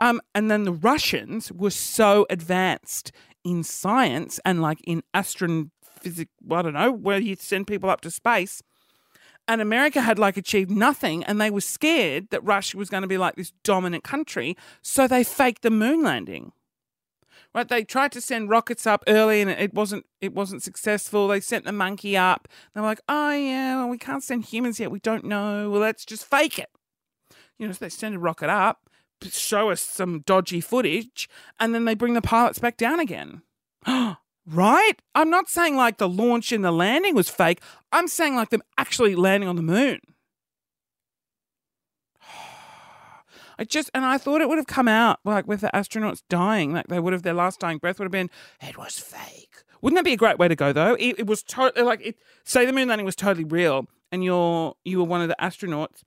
Um, 0.00 0.20
and 0.34 0.50
then 0.50 0.64
the 0.64 0.72
Russians 0.72 1.52
were 1.52 1.70
so 1.70 2.26
advanced 2.28 3.12
in 3.44 3.62
science 3.62 4.38
and 4.44 4.60
like 4.60 4.80
in 4.84 5.02
astrophysics, 5.14 6.30
I 6.50 6.62
don't 6.62 6.74
know, 6.74 6.92
where 6.92 7.18
you 7.18 7.36
send 7.36 7.66
people 7.66 7.88
up 7.88 8.00
to 8.02 8.10
space 8.10 8.62
and 9.48 9.60
America 9.60 10.00
had 10.00 10.18
like 10.18 10.36
achieved 10.36 10.70
nothing 10.70 11.24
and 11.24 11.40
they 11.40 11.50
were 11.50 11.60
scared 11.60 12.28
that 12.30 12.44
Russia 12.44 12.76
was 12.76 12.88
going 12.88 13.02
to 13.02 13.08
be 13.08 13.18
like 13.18 13.36
this 13.36 13.52
dominant 13.62 14.04
country, 14.04 14.56
so 14.82 15.06
they 15.06 15.24
faked 15.24 15.62
the 15.62 15.70
moon 15.70 16.02
landing. 16.02 16.52
Right? 17.56 17.66
They 17.66 17.84
tried 17.84 18.12
to 18.12 18.20
send 18.20 18.50
rockets 18.50 18.86
up 18.86 19.02
early 19.08 19.40
and 19.40 19.50
it 19.50 19.72
wasn't 19.72 20.04
it 20.20 20.34
wasn't 20.34 20.62
successful. 20.62 21.26
They 21.26 21.40
sent 21.40 21.64
the 21.64 21.72
monkey 21.72 22.14
up. 22.14 22.48
They're 22.74 22.82
like, 22.82 23.00
"Oh 23.08 23.30
yeah, 23.30 23.76
well, 23.76 23.88
we 23.88 23.96
can't 23.96 24.22
send 24.22 24.44
humans 24.44 24.78
yet. 24.78 24.90
We 24.90 25.00
don't 25.00 25.24
know. 25.24 25.70
Well, 25.70 25.80
let's 25.80 26.04
just 26.04 26.26
fake 26.26 26.58
it." 26.58 26.68
You 27.58 27.66
know, 27.66 27.72
so 27.72 27.78
they 27.86 27.88
send 27.88 28.14
a 28.14 28.18
rocket 28.18 28.50
up, 28.50 28.90
show 29.22 29.70
us 29.70 29.80
some 29.80 30.20
dodgy 30.26 30.60
footage, 30.60 31.30
and 31.58 31.74
then 31.74 31.86
they 31.86 31.94
bring 31.94 32.12
the 32.12 32.20
pilots 32.20 32.58
back 32.58 32.76
down 32.76 33.00
again. 33.00 33.40
Right? 34.48 35.02
I'm 35.12 35.28
not 35.28 35.48
saying 35.48 35.74
like 35.74 35.98
the 35.98 36.08
launch 36.08 36.52
and 36.52 36.64
the 36.64 36.70
landing 36.70 37.16
was 37.16 37.28
fake. 37.28 37.60
I'm 37.90 38.06
saying 38.06 38.36
like 38.36 38.50
them 38.50 38.62
actually 38.78 39.16
landing 39.16 39.48
on 39.48 39.56
the 39.56 39.62
moon. 39.62 39.98
I 43.58 43.64
just 43.64 43.90
and 43.94 44.04
I 44.04 44.18
thought 44.18 44.40
it 44.40 44.48
would 44.48 44.58
have 44.58 44.66
come 44.66 44.88
out 44.88 45.20
like 45.24 45.46
with 45.46 45.60
the 45.60 45.70
astronauts 45.72 46.22
dying, 46.28 46.72
like 46.72 46.88
they 46.88 47.00
would 47.00 47.12
have 47.12 47.22
their 47.22 47.34
last 47.34 47.60
dying 47.60 47.78
breath 47.78 47.98
would 47.98 48.04
have 48.04 48.12
been 48.12 48.30
it 48.62 48.76
was 48.76 48.98
fake. 48.98 49.62
Wouldn't 49.80 49.98
that 49.98 50.04
be 50.04 50.12
a 50.12 50.16
great 50.16 50.38
way 50.38 50.48
to 50.48 50.56
go 50.56 50.72
though? 50.72 50.94
It, 50.94 51.20
it 51.20 51.26
was 51.26 51.42
totally 51.42 51.84
like 51.84 52.04
it, 52.04 52.16
say 52.44 52.66
the 52.66 52.72
moon 52.72 52.88
landing 52.88 53.06
was 53.06 53.16
totally 53.16 53.44
real 53.44 53.86
and 54.12 54.24
you're 54.24 54.74
you 54.84 54.98
were 54.98 55.04
one 55.04 55.22
of 55.22 55.28
the 55.28 55.36
astronauts. 55.40 56.02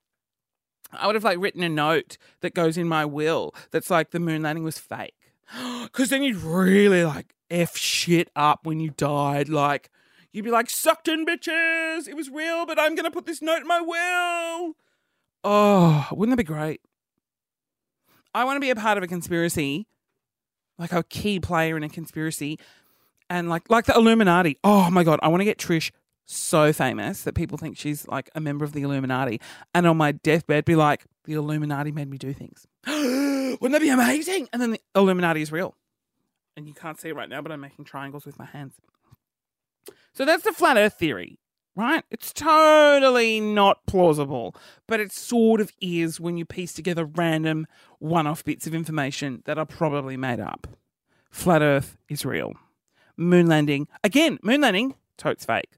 I 0.91 1.05
would 1.05 1.15
have 1.15 1.23
like 1.23 1.39
written 1.39 1.63
a 1.63 1.69
note 1.69 2.17
that 2.41 2.53
goes 2.53 2.77
in 2.77 2.88
my 2.88 3.05
will 3.05 3.53
that's 3.71 3.89
like 3.89 4.12
the 4.12 4.19
moon 4.19 4.43
landing 4.43 4.63
was 4.63 4.77
fake. 4.77 5.15
Because 5.83 6.09
then 6.09 6.21
you'd 6.21 6.38
really 6.38 7.03
like 7.03 7.33
F 7.50 7.75
shit 7.75 8.29
up 8.35 8.65
when 8.65 8.79
you 8.79 8.91
died. 8.91 9.50
Like, 9.50 9.89
you'd 10.31 10.45
be 10.45 10.51
like, 10.51 10.69
sucked 10.69 11.07
in 11.07 11.25
bitches. 11.25 12.07
It 12.07 12.15
was 12.15 12.29
real, 12.29 12.65
but 12.65 12.79
I'm 12.79 12.95
to 12.95 13.12
put 13.12 13.25
this 13.25 13.41
note 13.41 13.62
in 13.62 13.67
my 13.67 13.81
will. 13.81 14.75
Oh, 15.43 16.07
wouldn't 16.12 16.38
that 16.38 16.43
be 16.43 16.43
great? 16.43 16.81
I 18.33 18.43
want 18.43 18.57
to 18.57 18.59
be 18.59 18.69
a 18.69 18.75
part 18.75 18.98
of 18.98 19.03
a 19.03 19.07
conspiracy, 19.07 19.88
like 20.77 20.93
a 20.93 21.03
key 21.03 21.39
player 21.39 21.77
in 21.77 21.83
a 21.83 21.89
conspiracy, 21.89 22.59
and 23.29 23.50
like 23.50 23.69
like 23.69 23.86
the 23.86 23.95
Illuminati. 23.95 24.57
Oh 24.63 24.89
my 24.89 25.03
god, 25.03 25.19
I 25.21 25.27
want 25.27 25.41
to 25.41 25.45
get 25.45 25.57
Trish 25.57 25.91
so 26.25 26.71
famous 26.71 27.24
that 27.24 27.33
people 27.33 27.57
think 27.57 27.77
she's 27.77 28.07
like 28.07 28.29
a 28.36 28.39
member 28.39 28.63
of 28.63 28.74
the 28.74 28.81
Illuminati, 28.83 29.41
and 29.74 29.88
on 29.88 29.98
my 29.98 30.12
deathbed 30.12 30.65
be 30.65 30.75
like, 30.75 31.05
the 31.25 31.33
Illuminati 31.33 31.91
made 31.91 32.09
me 32.09 32.17
do 32.17 32.33
things. 32.33 32.67
Wouldn't 32.88 33.71
that 33.71 33.81
be 33.81 33.89
amazing? 33.89 34.48
And 34.53 34.62
then 34.62 34.71
the 34.71 34.81
Illuminati 34.95 35.41
is 35.41 35.51
real 35.51 35.75
and 36.59 36.67
you 36.67 36.74
can't 36.74 37.00
see 37.00 37.09
it 37.09 37.15
right 37.15 37.29
now, 37.29 37.41
but 37.41 37.51
I'm 37.51 37.62
making 37.62 37.86
triangles 37.86 38.25
with 38.25 38.38
my 38.38 38.45
hands. 38.45 38.74
So 40.13 40.25
that's 40.25 40.43
the 40.43 40.51
flat 40.51 40.77
earth 40.77 40.95
theory, 41.00 41.39
right? 41.79 42.03
It's 42.12 42.33
totally 42.33 43.39
not 43.39 43.86
plausible, 43.86 44.53
but 44.86 45.00
it 45.00 45.13
sort 45.13 45.62
of 45.62 45.71
is 45.79 46.19
when 46.19 46.36
you 46.36 46.43
piece 46.43 46.74
together 46.74 47.05
random 47.05 47.67
one 48.00 48.27
off 48.27 48.43
bits 48.43 48.67
of 48.67 48.75
information 48.75 49.43
that 49.45 49.57
are 49.57 49.65
probably 49.65 50.17
made 50.17 50.41
up. 50.41 50.67
Flat 51.31 51.62
earth 51.62 51.98
is 52.09 52.25
real. 52.25 52.53
Moon 53.15 53.48
landing, 53.48 53.88
again, 54.03 54.39
moon 54.43 54.59
landing, 54.59 54.95
totes 55.17 55.45
fake. 55.45 55.71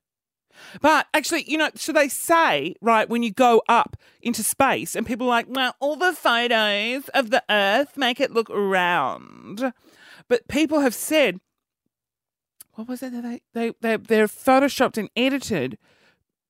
But 0.81 1.08
actually, 1.13 1.43
you 1.43 1.58
know, 1.58 1.70
so 1.75 1.91
they 1.91 2.08
say, 2.08 2.75
right, 2.81 3.08
when 3.08 3.22
you 3.24 3.31
go 3.31 3.62
up 3.70 3.96
into 4.22 4.43
space, 4.43 4.96
and 4.96 5.05
people 5.05 5.27
are 5.27 5.29
like, 5.29 5.48
well, 5.50 5.75
all 5.79 5.96
the 5.96 6.13
photos 6.13 7.10
of 7.10 7.29
the 7.29 7.43
Earth 7.50 7.96
make 7.96 8.20
it 8.20 8.31
look 8.31 8.48
round. 8.50 9.72
But 10.27 10.48
people 10.48 10.79
have 10.81 10.96
said, 10.96 11.39
what 12.81 12.88
was 12.88 13.03
it 13.03 13.13
that 13.13 13.21
they, 13.21 13.41
they, 13.53 13.73
they, 13.79 13.95
they're 13.95 14.27
photoshopped 14.27 14.97
and 14.97 15.07
edited? 15.15 15.77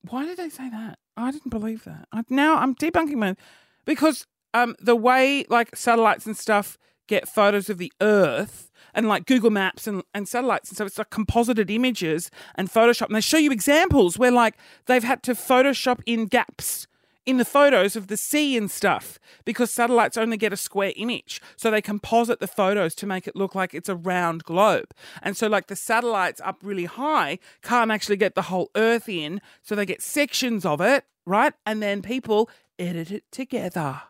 Why 0.09 0.25
did 0.25 0.38
they 0.38 0.47
say 0.47 0.69
that? 0.69 0.97
I 1.17 1.29
didn't 1.29 1.50
believe 1.50 1.83
that. 1.83 2.07
I, 2.13 2.23
now 2.29 2.55
I'm 2.55 2.73
debunking 2.73 3.15
my, 3.15 3.35
because 3.83 4.25
um, 4.53 4.77
the 4.79 4.95
way 4.95 5.45
like 5.50 5.75
satellites 5.75 6.25
and 6.25 6.38
stuff 6.38 6.77
get 7.07 7.27
photos 7.27 7.69
of 7.69 7.79
the 7.79 7.91
Earth 8.00 8.71
and 8.93 9.09
like 9.09 9.25
Google 9.25 9.50
Maps 9.50 9.88
and, 9.88 10.03
and 10.13 10.25
satellites. 10.25 10.69
And 10.69 10.77
so 10.77 10.85
it's 10.85 10.97
like 10.97 11.09
composited 11.09 11.69
images 11.69 12.31
and 12.55 12.71
Photoshop. 12.71 13.07
And 13.07 13.15
they 13.15 13.21
show 13.21 13.38
you 13.38 13.51
examples 13.51 14.17
where 14.17 14.31
like 14.31 14.55
they've 14.85 15.03
had 15.03 15.23
to 15.23 15.33
Photoshop 15.33 16.00
in 16.05 16.27
gaps 16.27 16.88
in 17.25 17.37
the 17.37 17.45
photos 17.45 17.95
of 17.95 18.07
the 18.07 18.17
sea 18.17 18.57
and 18.57 18.69
stuff 18.69 19.19
because 19.45 19.71
satellites 19.71 20.17
only 20.17 20.37
get 20.37 20.53
a 20.53 20.57
square 20.57 20.93
image. 20.95 21.41
So 21.55 21.69
they 21.69 21.81
composite 21.81 22.39
the 22.39 22.47
photos 22.47 22.95
to 22.95 23.05
make 23.05 23.27
it 23.27 23.35
look 23.35 23.53
like 23.55 23.73
it's 23.73 23.89
a 23.89 23.95
round 23.95 24.43
globe. 24.43 24.93
And 25.21 25.37
so, 25.37 25.47
like, 25.47 25.67
the 25.67 25.75
satellites 25.75 26.41
up 26.43 26.59
really 26.63 26.85
high 26.85 27.39
can't 27.61 27.91
actually 27.91 28.17
get 28.17 28.35
the 28.35 28.43
whole 28.43 28.71
Earth 28.75 29.07
in. 29.07 29.41
So 29.61 29.75
they 29.75 29.85
get 29.85 30.01
sections 30.01 30.65
of 30.65 30.81
it, 30.81 31.05
right? 31.25 31.53
And 31.65 31.81
then 31.81 32.01
people 32.01 32.49
edit 32.79 33.11
it 33.11 33.23
together. 33.31 34.01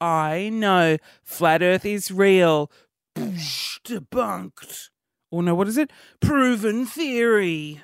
I 0.00 0.48
know. 0.52 0.96
Flat 1.22 1.62
Earth 1.62 1.84
is 1.84 2.10
real. 2.10 2.70
Debunked. 3.16 4.88
Or 5.30 5.42
no, 5.42 5.54
what 5.54 5.68
is 5.68 5.76
it? 5.76 5.90
Proven 6.20 6.86
theory. 6.86 7.82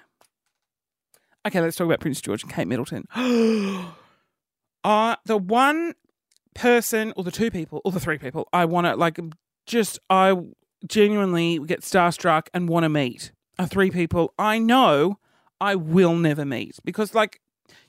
Okay, 1.46 1.60
let's 1.60 1.76
talk 1.76 1.84
about 1.84 2.00
Prince 2.00 2.22
George 2.22 2.42
and 2.42 2.50
Kate 2.50 2.66
Middleton. 2.66 3.06
uh, 4.84 5.16
the 5.24 5.36
one 5.36 5.94
person, 6.54 7.12
or 7.16 7.24
the 7.24 7.32
two 7.32 7.50
people, 7.50 7.80
or 7.84 7.92
the 7.92 8.00
three 8.00 8.18
people, 8.18 8.48
I 8.52 8.64
want 8.64 8.86
to 8.86 8.94
like 8.94 9.18
just, 9.66 9.98
I 10.08 10.36
genuinely 10.86 11.58
get 11.58 11.80
starstruck 11.80 12.48
and 12.54 12.68
want 12.68 12.84
to 12.84 12.88
meet 12.88 13.32
are 13.58 13.66
three 13.66 13.90
people 13.90 14.34
I 14.38 14.58
know 14.58 15.18
I 15.60 15.76
will 15.76 16.14
never 16.14 16.44
meet 16.44 16.78
because, 16.84 17.14
like, 17.14 17.40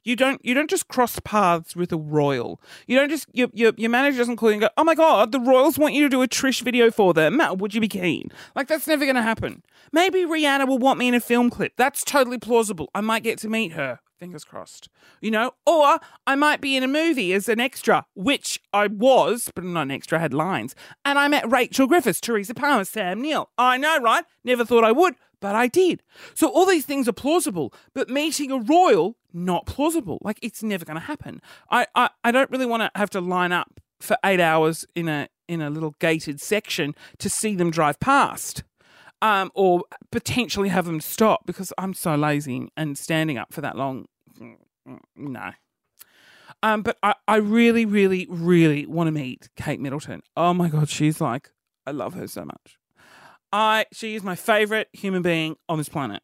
you 0.04 0.16
don't 0.16 0.44
you 0.46 0.54
don't 0.54 0.70
just 0.70 0.88
cross 0.88 1.20
paths 1.25 1.75
with 1.75 1.92
a 1.92 1.98
royal. 1.98 2.62
You 2.88 2.98
don't 2.98 3.10
just 3.10 3.28
your 3.34 3.50
your, 3.54 3.74
your 3.75 3.90
manager 3.90 4.20
doesn't 4.20 4.38
call 4.38 4.50
you 4.50 4.54
and 4.54 4.62
go, 4.62 4.70
oh 4.78 4.84
my 4.84 4.96
god, 4.96 5.32
the 5.32 5.40
royals 5.40 5.78
want 5.78 5.96
you 5.96 6.04
to 6.04 6.10
do 6.10 6.22
a 6.22 6.28
Trish 6.28 6.62
video 6.62 6.92
for 6.92 7.14
them. 7.14 7.42
Would 7.58 7.74
you 7.74 7.82
be 7.82 7.88
keen? 7.88 8.30
Like 8.56 8.68
that's 8.68 8.88
never 8.88 9.04
going 9.04 9.16
to 9.16 9.22
happen. 9.22 9.64
Maybe 9.92 10.22
Rihanna 10.22 10.68
will 10.68 10.78
want 10.78 11.00
me 11.00 11.08
in 11.08 11.16
a 11.16 11.20
film 11.20 11.50
clip. 11.50 11.74
That's 11.75 12.04
totally 12.04 12.38
plausible. 12.38 12.90
I 12.94 13.02
might 13.02 13.24
get 13.24 13.40
to 13.40 13.50
meet 13.50 13.74
her. 13.74 14.00
Fingers 14.25 14.44
crossed. 14.44 14.89
You 15.22 15.29
know, 15.29 15.51
or 15.67 16.00
I 16.25 16.34
might 16.36 16.60
be 16.60 16.75
in 16.75 16.82
a 16.82 16.88
movie 16.88 17.32
as 17.32 17.48
an 17.48 17.60
extra, 17.60 18.08
which 18.15 18.60
I 18.74 18.88
was, 18.88 19.51
but 19.53 19.63
not 19.63 19.84
an 19.84 19.91
extra, 19.91 20.17
I 20.17 20.22
had 20.22 20.34
lines. 20.34 20.74
And 21.05 21.20
I 21.20 21.27
met 21.27 21.48
Rachel 21.48 21.86
Griffiths, 21.86 22.20
Teresa 22.20 22.55
Palmer, 22.55 22.86
Sam 22.86 23.22
Neill. 23.22 23.51
I 23.55 23.77
know, 23.77 24.00
right? 24.00 24.25
Never 24.44 24.65
thought 24.65 24.84
I 24.84 24.91
would, 24.91 25.13
but 25.39 25.53
I 25.53 25.67
did. 25.67 26.01
So 26.34 26.48
all 26.48 26.65
these 26.65 26.88
things 26.88 27.08
are 27.08 27.13
plausible, 27.13 27.72
but 27.94 28.10
meeting 28.10 28.51
a 28.51 28.58
royal, 28.58 29.15
not 29.32 29.67
plausible. 29.67 30.17
Like 30.22 30.39
it's 30.41 30.63
never 30.63 30.86
going 30.86 31.00
to 31.00 31.05
happen. 31.05 31.39
I, 31.70 31.86
I, 31.94 32.10
I 32.24 32.32
don't 32.32 32.50
really 32.50 32.65
want 32.65 32.82
to 32.82 32.91
have 32.96 33.12
to 33.12 33.22
line 33.22 33.51
up 33.51 33.79
for 34.00 34.17
eight 34.25 34.39
hours 34.39 34.88
in 34.96 35.08
a 35.08 35.29
in 35.48 35.62
a 35.62 35.70
little 35.70 35.94
gated 36.00 36.41
section 36.41 36.96
to 37.20 37.29
see 37.29 37.55
them 37.55 37.70
drive 37.70 38.00
past 38.00 38.63
um, 39.22 39.51
or 39.55 39.84
potentially 40.12 40.70
have 40.70 40.86
them 40.86 41.01
stop 41.01 41.46
because 41.46 41.74
I'm 41.77 41.94
so 41.94 42.15
lazy 42.15 42.70
and 42.75 42.98
standing 42.98 43.38
up 43.38 43.53
for 43.53 43.62
that 43.62 43.77
long. 43.77 44.05
No. 45.15 45.51
Um, 46.63 46.82
but 46.82 46.98
I, 47.04 47.15
I 47.27 47.38
really, 47.38 47.86
really, 47.86 48.27
really 48.30 48.86
want 48.86 49.08
to 49.08 49.12
meet 49.12 49.50
Kate 49.56 49.80
Middleton. 49.80 50.22
Oh 50.36 50.54
my 50.54 50.70
God, 50.70 50.89
she's 50.89 51.22
like, 51.22 51.51
I 51.86 51.92
love 51.92 52.13
her 52.13 52.27
so 52.27 52.46
much. 52.46 52.77
I 53.51 53.86
she 53.94 54.15
is 54.15 54.24
my 54.24 54.36
favorite 54.36 54.89
human 54.94 55.22
being 55.22 55.56
on 55.70 55.77
this 55.77 55.89
planet. 55.89 56.24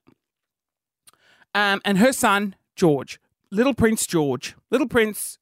Um, 1.53 1.81
and 1.85 1.97
her 1.97 2.13
son 2.13 2.55
George, 2.75 3.19
little 3.51 3.73
Prince 3.73 4.05
George, 4.07 4.55
little 4.69 4.87
Prince, 4.87 5.37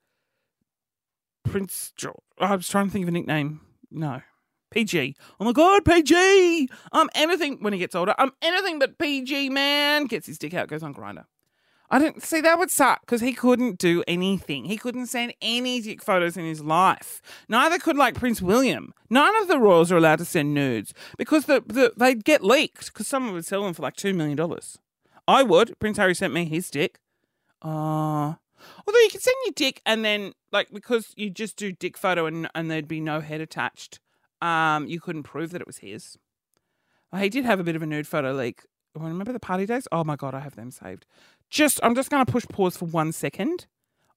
Prince 1.43 1.93
George. 1.95 2.15
I 2.39 2.55
was 2.55 2.67
trying 2.67 2.87
to 2.87 2.91
think 2.91 3.03
of 3.03 3.09
a 3.09 3.11
nickname. 3.11 3.61
No, 3.91 4.21
PG. 4.71 5.15
Oh 5.39 5.45
my 5.45 5.51
god, 5.51 5.85
PG! 5.85 6.69
I'm 6.91 7.09
anything 7.15 7.57
when 7.61 7.73
he 7.73 7.79
gets 7.79 7.95
older. 7.95 8.13
I'm 8.17 8.31
anything 8.41 8.79
but 8.79 8.97
PG, 8.97 9.49
man. 9.49 10.05
Gets 10.05 10.27
his 10.27 10.37
dick 10.37 10.53
out, 10.53 10.67
goes 10.67 10.83
on 10.83 10.93
Grindr. 10.93 11.25
I 11.91 11.97
didn't 11.99 12.23
see 12.23 12.39
that 12.41 12.59
would 12.59 12.69
suck 12.69 13.01
because 13.01 13.21
he 13.21 13.33
couldn't 13.33 13.79
do 13.79 14.03
anything. 14.07 14.65
He 14.65 14.77
couldn't 14.77 15.07
send 15.07 15.33
any 15.41 15.81
dick 15.81 16.03
photos 16.03 16.37
in 16.37 16.45
his 16.45 16.61
life. 16.61 17.21
Neither 17.47 17.79
could 17.79 17.97
like 17.97 18.13
Prince 18.15 18.41
William. 18.41 18.93
None 19.09 19.35
of 19.41 19.47
the 19.47 19.57
royals 19.57 19.91
are 19.91 19.97
allowed 19.97 20.19
to 20.19 20.25
send 20.25 20.53
nudes 20.53 20.93
because 21.17 21.45
the, 21.45 21.63
the 21.65 21.93
they'd 21.97 22.23
get 22.23 22.43
leaked 22.43 22.93
because 22.93 23.07
someone 23.07 23.33
would 23.33 23.45
sell 23.45 23.63
them 23.63 23.73
for 23.73 23.81
like 23.81 23.95
two 23.95 24.13
million 24.13 24.37
dollars. 24.37 24.77
I 25.27 25.43
would. 25.43 25.77
Prince 25.79 25.97
Harry 25.97 26.15
sent 26.15 26.33
me 26.33 26.45
his 26.45 26.69
dick. 26.69 26.99
Uh 27.61 28.35
although 28.85 28.99
you 28.99 29.09
could 29.09 29.21
send 29.21 29.35
your 29.45 29.53
dick 29.53 29.81
and 29.85 30.03
then 30.03 30.33
like 30.51 30.69
because 30.71 31.13
you 31.15 31.29
just 31.29 31.55
do 31.55 31.71
dick 31.71 31.97
photo 31.97 32.25
and 32.25 32.49
and 32.53 32.69
there'd 32.69 32.87
be 32.87 32.99
no 32.99 33.21
head 33.21 33.41
attached 33.41 33.99
um, 34.41 34.87
you 34.87 34.99
couldn't 34.99 35.23
prove 35.23 35.51
that 35.51 35.61
it 35.61 35.67
was 35.67 35.79
his. 35.79 36.17
He 37.15 37.29
did 37.29 37.45
have 37.45 37.59
a 37.59 37.63
bit 37.63 37.75
of 37.75 37.81
a 37.81 37.85
nude 37.85 38.07
photo 38.07 38.33
leak. 38.33 38.61
Remember 38.95 39.31
the 39.31 39.39
party 39.39 39.65
days? 39.65 39.87
Oh 39.91 40.03
my 40.03 40.15
god, 40.15 40.33
I 40.33 40.39
have 40.39 40.55
them 40.55 40.71
saved. 40.71 41.05
Just, 41.49 41.79
I'm 41.83 41.95
just 41.95 42.09
going 42.09 42.25
to 42.25 42.31
push 42.31 42.45
pause 42.47 42.77
for 42.77 42.85
one 42.85 43.11
second. 43.11 43.67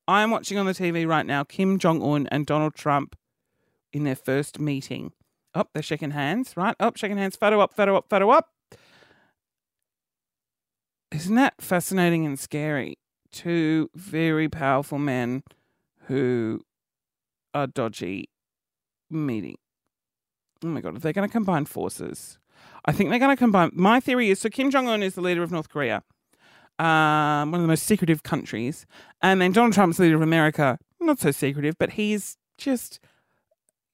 I 0.06 0.22
am 0.22 0.30
watching 0.30 0.58
on 0.58 0.66
the 0.66 0.72
TV 0.72 1.06
right 1.06 1.24
now 1.24 1.44
Kim 1.44 1.78
Jong 1.78 2.02
Un 2.02 2.26
and 2.30 2.44
Donald 2.44 2.74
Trump 2.74 3.16
in 3.92 4.04
their 4.04 4.16
first 4.16 4.58
meeting. 4.58 5.12
Oh, 5.54 5.64
they're 5.72 5.82
shaking 5.82 6.10
hands, 6.10 6.56
right? 6.56 6.74
Oh, 6.80 6.92
shaking 6.94 7.18
hands. 7.18 7.36
Photo 7.36 7.60
up, 7.60 7.74
photo 7.74 7.96
up, 7.96 8.06
photo 8.08 8.30
up. 8.30 8.48
Isn't 11.10 11.34
that 11.36 11.54
fascinating 11.60 12.24
and 12.26 12.38
scary? 12.38 12.98
Two 13.30 13.90
very 13.94 14.48
powerful 14.48 14.98
men 14.98 15.42
who 16.06 16.62
are 17.54 17.66
dodgy 17.66 18.28
meeting 19.10 19.56
oh 20.64 20.68
my 20.68 20.80
god, 20.80 20.96
are 20.96 20.98
they're 20.98 21.12
going 21.12 21.28
to 21.28 21.32
combine 21.32 21.64
forces. 21.64 22.38
I 22.84 22.92
think 22.92 23.10
they're 23.10 23.18
going 23.18 23.34
to 23.34 23.36
combine. 23.36 23.70
My 23.74 24.00
theory 24.00 24.30
is 24.30 24.40
so 24.40 24.48
Kim 24.48 24.70
Jong 24.70 24.88
Un 24.88 25.02
is 25.02 25.14
the 25.14 25.20
leader 25.20 25.42
of 25.42 25.50
North 25.50 25.68
Korea, 25.68 26.02
um, 26.82 27.52
one 27.52 27.60
of 27.60 27.62
the 27.62 27.68
most 27.68 27.84
secretive 27.84 28.24
countries, 28.24 28.86
and 29.22 29.40
then 29.40 29.52
Donald 29.52 29.72
Trump's 29.72 30.00
leader 30.00 30.16
of 30.16 30.22
America. 30.22 30.78
Not 31.00 31.20
so 31.20 31.30
secretive, 31.30 31.76
but 31.78 31.90
he's 31.90 32.36
just, 32.58 32.98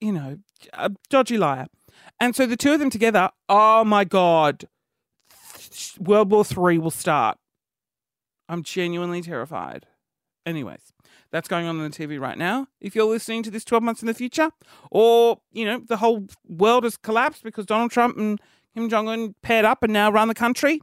you 0.00 0.12
know, 0.12 0.38
a 0.72 0.90
dodgy 1.10 1.36
liar. 1.36 1.66
And 2.18 2.34
so 2.34 2.46
the 2.46 2.56
two 2.56 2.72
of 2.72 2.80
them 2.80 2.88
together, 2.88 3.28
oh 3.48 3.84
my 3.84 4.04
god, 4.04 4.68
World 5.98 6.30
War 6.30 6.44
Three 6.44 6.78
will 6.78 6.90
start. 6.90 7.36
I'm 8.48 8.62
genuinely 8.62 9.20
terrified. 9.20 9.84
Anyways, 10.46 10.94
that's 11.30 11.48
going 11.48 11.66
on 11.66 11.78
on 11.78 11.90
the 11.90 11.90
TV 11.90 12.18
right 12.18 12.38
now. 12.38 12.68
If 12.80 12.96
you're 12.96 13.04
listening 13.04 13.42
to 13.42 13.50
this 13.50 13.64
12 13.64 13.84
months 13.84 14.02
in 14.02 14.06
the 14.06 14.14
future, 14.14 14.50
or, 14.90 15.40
you 15.52 15.66
know, 15.66 15.82
the 15.86 15.98
whole 15.98 16.26
world 16.48 16.84
has 16.84 16.96
collapsed 16.96 17.42
because 17.42 17.66
Donald 17.66 17.90
Trump 17.90 18.16
and 18.16 18.40
Kim 18.74 18.88
Jong 18.88 19.08
un 19.08 19.34
paired 19.42 19.66
up 19.66 19.82
and 19.82 19.92
now 19.92 20.10
run 20.10 20.28
the 20.28 20.34
country, 20.34 20.80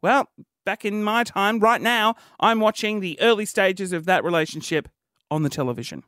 well, 0.00 0.28
back 0.64 0.84
in 0.84 1.02
my 1.02 1.24
time, 1.24 1.60
right 1.60 1.80
now, 1.80 2.14
I'm 2.40 2.60
watching 2.60 3.00
the 3.00 3.20
early 3.20 3.44
stages 3.46 3.92
of 3.92 4.04
that 4.06 4.24
relationship 4.24 4.88
on 5.30 5.42
the 5.42 5.50
television. 5.50 6.02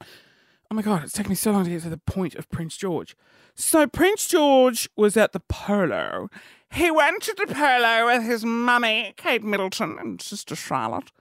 Oh 0.00 0.74
my 0.74 0.82
God, 0.82 1.04
it's 1.04 1.12
taken 1.12 1.30
me 1.30 1.36
so 1.36 1.52
long 1.52 1.64
to 1.64 1.70
get 1.70 1.82
to 1.82 1.90
the 1.90 1.98
point 1.98 2.34
of 2.34 2.48
Prince 2.48 2.76
George. 2.76 3.14
So, 3.54 3.86
Prince 3.86 4.26
George 4.26 4.88
was 4.96 5.16
at 5.16 5.32
the 5.32 5.40
polo. 5.40 6.30
He 6.72 6.90
went 6.90 7.22
to 7.24 7.34
the 7.34 7.52
polo 7.52 8.06
with 8.06 8.22
his 8.22 8.44
mummy, 8.44 9.12
Kate 9.18 9.42
Middleton, 9.42 9.98
and 9.98 10.22
sister 10.22 10.56
Charlotte 10.56 11.12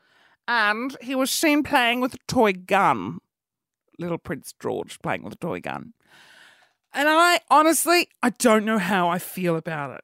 and 0.47 0.97
he 1.01 1.15
was 1.15 1.31
seen 1.31 1.63
playing 1.63 2.01
with 2.01 2.13
a 2.13 2.19
toy 2.27 2.53
gun. 2.53 3.19
Little 3.97 4.17
Prince 4.17 4.53
George 4.59 4.99
playing 5.01 5.23
with 5.23 5.33
a 5.33 5.37
toy 5.37 5.61
gun. 5.61 5.93
And 6.93 7.07
I 7.07 7.39
honestly, 7.49 8.09
I 8.21 8.31
don't 8.31 8.65
know 8.65 8.77
how 8.77 9.07
I 9.07 9.17
feel 9.17 9.55
about 9.55 9.91
it. 9.91 10.01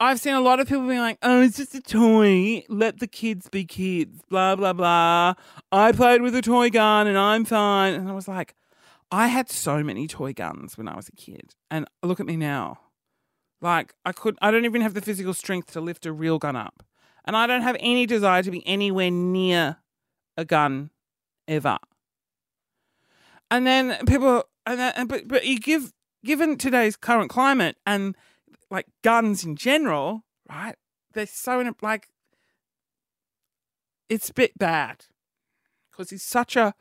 I've 0.00 0.20
seen 0.20 0.34
a 0.34 0.40
lot 0.40 0.60
of 0.60 0.68
people 0.68 0.86
being 0.86 1.00
like, 1.00 1.18
oh, 1.22 1.42
it's 1.42 1.56
just 1.56 1.74
a 1.74 1.80
toy. 1.80 2.64
Let 2.68 3.00
the 3.00 3.06
kids 3.08 3.48
be 3.48 3.64
kids. 3.64 4.20
Blah, 4.28 4.54
blah, 4.56 4.72
blah. 4.72 5.34
I 5.72 5.92
played 5.92 6.22
with 6.22 6.34
a 6.36 6.42
toy 6.42 6.70
gun 6.70 7.06
and 7.06 7.18
I'm 7.18 7.44
fine. 7.44 7.94
And 7.94 8.08
I 8.08 8.12
was 8.12 8.28
like, 8.28 8.54
I 9.10 9.26
had 9.28 9.50
so 9.50 9.82
many 9.82 10.06
toy 10.06 10.32
guns 10.32 10.78
when 10.78 10.86
I 10.86 10.94
was 10.94 11.08
a 11.08 11.12
kid. 11.12 11.54
And 11.70 11.86
look 12.02 12.20
at 12.20 12.26
me 12.26 12.36
now. 12.36 12.78
Like, 13.60 13.92
I 14.04 14.12
could, 14.12 14.38
I 14.40 14.52
don't 14.52 14.64
even 14.64 14.82
have 14.82 14.94
the 14.94 15.00
physical 15.00 15.34
strength 15.34 15.72
to 15.72 15.80
lift 15.80 16.06
a 16.06 16.12
real 16.12 16.38
gun 16.38 16.54
up 16.54 16.84
and 17.28 17.36
I 17.36 17.46
don't 17.46 17.60
have 17.60 17.76
any 17.78 18.06
desire 18.06 18.42
to 18.42 18.50
be 18.50 18.66
anywhere 18.66 19.10
near 19.10 19.76
a 20.38 20.46
gun 20.46 20.88
ever. 21.46 21.76
And 23.50 23.66
then 23.66 23.98
people, 24.06 24.44
and 24.64 24.80
then, 24.80 25.06
but 25.06 25.28
but 25.28 25.44
you 25.44 25.60
give 25.60 25.92
given 26.24 26.56
today's 26.56 26.96
current 26.96 27.28
climate 27.28 27.76
and 27.86 28.16
like 28.70 28.86
guns 29.02 29.44
in 29.44 29.56
general, 29.56 30.24
right? 30.48 30.74
They're 31.12 31.26
so 31.26 31.60
in, 31.60 31.74
like 31.82 32.08
it's 34.08 34.30
a 34.30 34.34
bit 34.34 34.58
bad 34.58 35.06
because 35.90 36.10
he's 36.10 36.22
such 36.22 36.56
a 36.56 36.74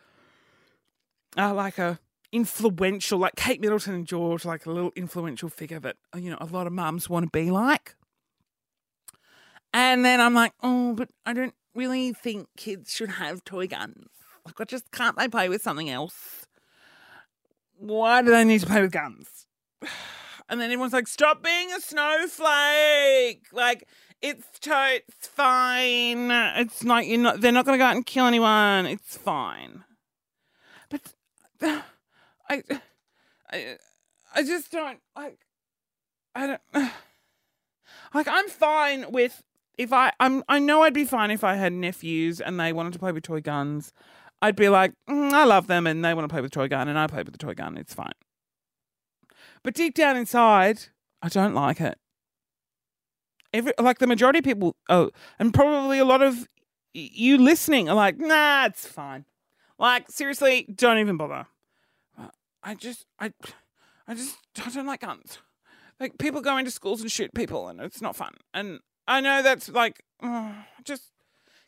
uh, 1.37 1.53
like 1.53 1.77
a 1.77 1.99
influential 2.31 3.19
like 3.19 3.35
Kate 3.35 3.61
Middleton 3.61 3.93
and 3.93 4.05
George 4.05 4.45
like 4.45 4.65
a 4.65 4.71
little 4.71 4.91
influential 4.95 5.49
figure 5.49 5.79
that 5.79 5.95
you 6.15 6.29
know 6.29 6.37
a 6.41 6.45
lot 6.45 6.67
of 6.67 6.73
mums 6.73 7.09
want 7.09 7.25
to 7.25 7.29
be 7.31 7.49
like 7.51 7.95
and 9.73 10.03
then 10.03 10.19
I'm 10.19 10.33
like, 10.33 10.53
oh, 10.63 10.93
but 10.93 11.09
I 11.25 11.33
don't 11.33 11.53
really 11.75 12.13
think 12.13 12.47
kids 12.57 12.91
should 12.91 13.09
have 13.09 13.43
toy 13.43 13.67
guns. 13.67 14.07
Like, 14.45 14.59
I 14.59 14.63
just 14.63 14.91
can't 14.91 15.17
they 15.17 15.27
play 15.27 15.49
with 15.49 15.61
something 15.61 15.89
else? 15.89 16.45
why 17.79 18.23
do 18.23 18.31
they 18.31 18.43
need 18.43 18.61
to 18.61 18.65
play 18.65 18.81
with 18.81 18.91
guns? 18.91 19.45
And 20.49 20.61
then 20.61 20.71
everyone's 20.71 20.93
like, 20.93 21.07
stop 21.07 21.43
being 21.43 21.71
a 21.73 21.81
snowflake. 21.81 23.47
Like, 23.51 23.87
it's 24.21 24.59
totes 24.59 25.27
fine. 25.27 26.31
It's 26.31 26.83
like 26.83 27.07
you're 27.07 27.19
not 27.19 27.41
they're 27.41 27.51
not 27.51 27.65
gonna 27.65 27.77
go 27.77 27.85
out 27.85 27.95
and 27.95 28.05
kill 28.05 28.25
anyone. 28.25 28.85
It's 28.85 29.17
fine. 29.17 29.83
But 30.89 31.13
I 32.49 32.63
I 33.51 33.77
I 34.33 34.43
just 34.43 34.71
don't 34.71 34.99
like 35.15 35.37
I 36.33 36.47
don't 36.47 36.61
like 38.13 38.27
I'm 38.27 38.47
fine 38.47 39.11
with 39.11 39.43
if 39.77 39.93
I 39.93 40.11
I'm 40.19 40.43
I 40.49 40.59
know 40.59 40.81
I'd 40.81 40.93
be 40.93 41.05
fine 41.05 41.29
if 41.29 41.43
I 41.43 41.55
had 41.55 41.73
nephews 41.73 42.41
and 42.41 42.59
they 42.59 42.73
wanted 42.73 42.93
to 42.93 42.99
play 42.99 43.11
with 43.11 43.23
toy 43.23 43.41
guns. 43.41 43.93
I'd 44.39 44.55
be 44.55 44.69
like, 44.69 44.93
mm, 45.09 45.31
I 45.33 45.45
love 45.45 45.65
them 45.65 45.87
and 45.87 46.05
they 46.05 46.13
want 46.13 46.27
to 46.29 46.31
play 46.31 46.41
with 46.41 46.51
toy 46.51 46.67
gun 46.67 46.87
and 46.87 46.97
I 46.97 47.07
play 47.07 47.23
with 47.23 47.31
the 47.31 47.39
toy 47.39 47.55
gun. 47.55 47.75
It's 47.75 47.93
fine. 47.93 48.13
But 49.63 49.73
deep 49.73 49.95
down 49.95 50.17
inside, 50.17 50.79
I 51.21 51.29
don't 51.29 51.53
like 51.53 51.81
it. 51.81 51.97
Every 53.53 53.73
like 53.79 53.99
the 53.99 54.07
majority 54.07 54.39
of 54.39 54.45
people, 54.45 54.75
oh, 54.89 55.11
and 55.39 55.53
probably 55.53 55.99
a 55.99 56.05
lot 56.05 56.21
of 56.21 56.47
you 56.93 57.37
listening 57.37 57.89
are 57.89 57.95
like, 57.95 58.17
nah, 58.17 58.65
it's 58.65 58.85
fine. 58.85 59.25
Like 59.79 60.09
seriously, 60.09 60.67
don't 60.75 60.97
even 60.97 61.17
bother. 61.17 61.47
I 62.63 62.75
just, 62.75 63.05
I, 63.17 63.31
I 64.07 64.13
just, 64.13 64.35
I 64.65 64.69
don't 64.69 64.87
like 64.87 64.99
guns. 64.99 65.37
Like 66.01 66.17
people 66.17 66.41
go 66.41 66.57
into 66.57 66.69
schools 66.69 66.99
and 67.01 67.09
shoot 67.09 67.33
people, 67.33 67.69
and 67.69 67.79
it's 67.79 68.01
not 68.01 68.15
fun. 68.15 68.33
And 68.53 68.79
I 69.07 69.21
know 69.21 69.41
that's 69.41 69.69
like, 69.69 70.03
oh, 70.21 70.53
just 70.83 71.11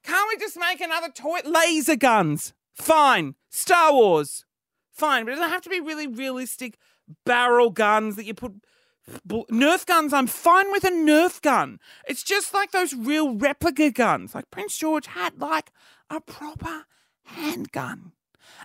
can't 0.04 0.28
we 0.28 0.38
just 0.38 0.60
make 0.60 0.82
another 0.82 1.10
toy 1.10 1.40
laser 1.46 1.96
guns? 1.96 2.54
Fine, 2.74 3.36
Star 3.50 3.94
Wars, 3.94 4.46
fine, 4.92 5.24
but 5.24 5.32
it 5.32 5.36
doesn't 5.36 5.52
have 5.52 5.62
to 5.62 5.70
be 5.70 5.80
really 5.80 6.08
realistic 6.08 6.78
barrel 7.26 7.70
guns 7.70 8.16
that 8.16 8.26
you 8.26 8.34
put. 8.34 8.54
Nerf 9.28 9.88
guns, 9.88 10.14
I'm 10.14 10.28
fine 10.28 10.72
with 10.72 10.84
a 10.84 10.92
Nerf 10.92 11.42
gun. 11.42 11.80
It's 12.08 12.22
just 12.22 12.54
like 12.54 12.72
those 12.72 12.94
real 12.94 13.36
replica 13.36 13.90
guns. 13.90 14.36
Like 14.36 14.52
Prince 14.52 14.78
George 14.78 15.08
had 15.08 15.40
like 15.40 15.72
a 16.10 16.22
proper 16.22 16.86
handgun. 17.24 18.12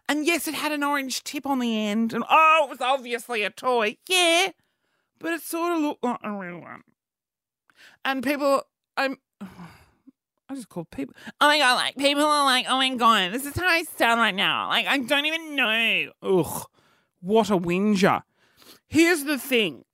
And 0.08 0.26
yes, 0.26 0.46
it 0.46 0.54
had 0.54 0.72
an 0.72 0.82
orange 0.82 1.24
tip 1.24 1.46
on 1.46 1.60
the 1.60 1.76
end. 1.78 2.12
And 2.12 2.24
oh, 2.28 2.64
it 2.64 2.70
was 2.70 2.80
obviously 2.80 3.42
a 3.42 3.50
toy. 3.50 3.96
Yeah. 4.08 4.50
But 5.18 5.32
it 5.32 5.42
sort 5.42 5.74
of 5.74 5.80
looked 5.80 6.04
like 6.04 6.20
a 6.22 6.32
real 6.32 6.60
one. 6.60 6.82
And 8.04 8.22
people, 8.22 8.62
I'm. 8.96 9.16
I 10.46 10.54
just 10.54 10.68
call 10.68 10.84
people. 10.84 11.14
Oh 11.40 11.46
my 11.46 11.56
god! 11.56 11.74
Like 11.76 11.96
people 11.96 12.22
are 12.22 12.44
like, 12.44 12.66
oh 12.68 12.76
my 12.76 12.94
god, 12.94 13.32
this 13.32 13.46
is 13.46 13.56
how 13.56 13.66
I 13.66 13.82
sound 13.84 14.20
right 14.20 14.34
now. 14.34 14.68
Like 14.68 14.86
I 14.86 14.98
don't 14.98 15.24
even 15.24 15.56
know. 15.56 16.10
Ugh, 16.22 16.66
what 17.22 17.48
a 17.48 17.56
whinger. 17.56 18.22
Here's 18.94 19.24
the 19.24 19.38
thing: 19.38 19.84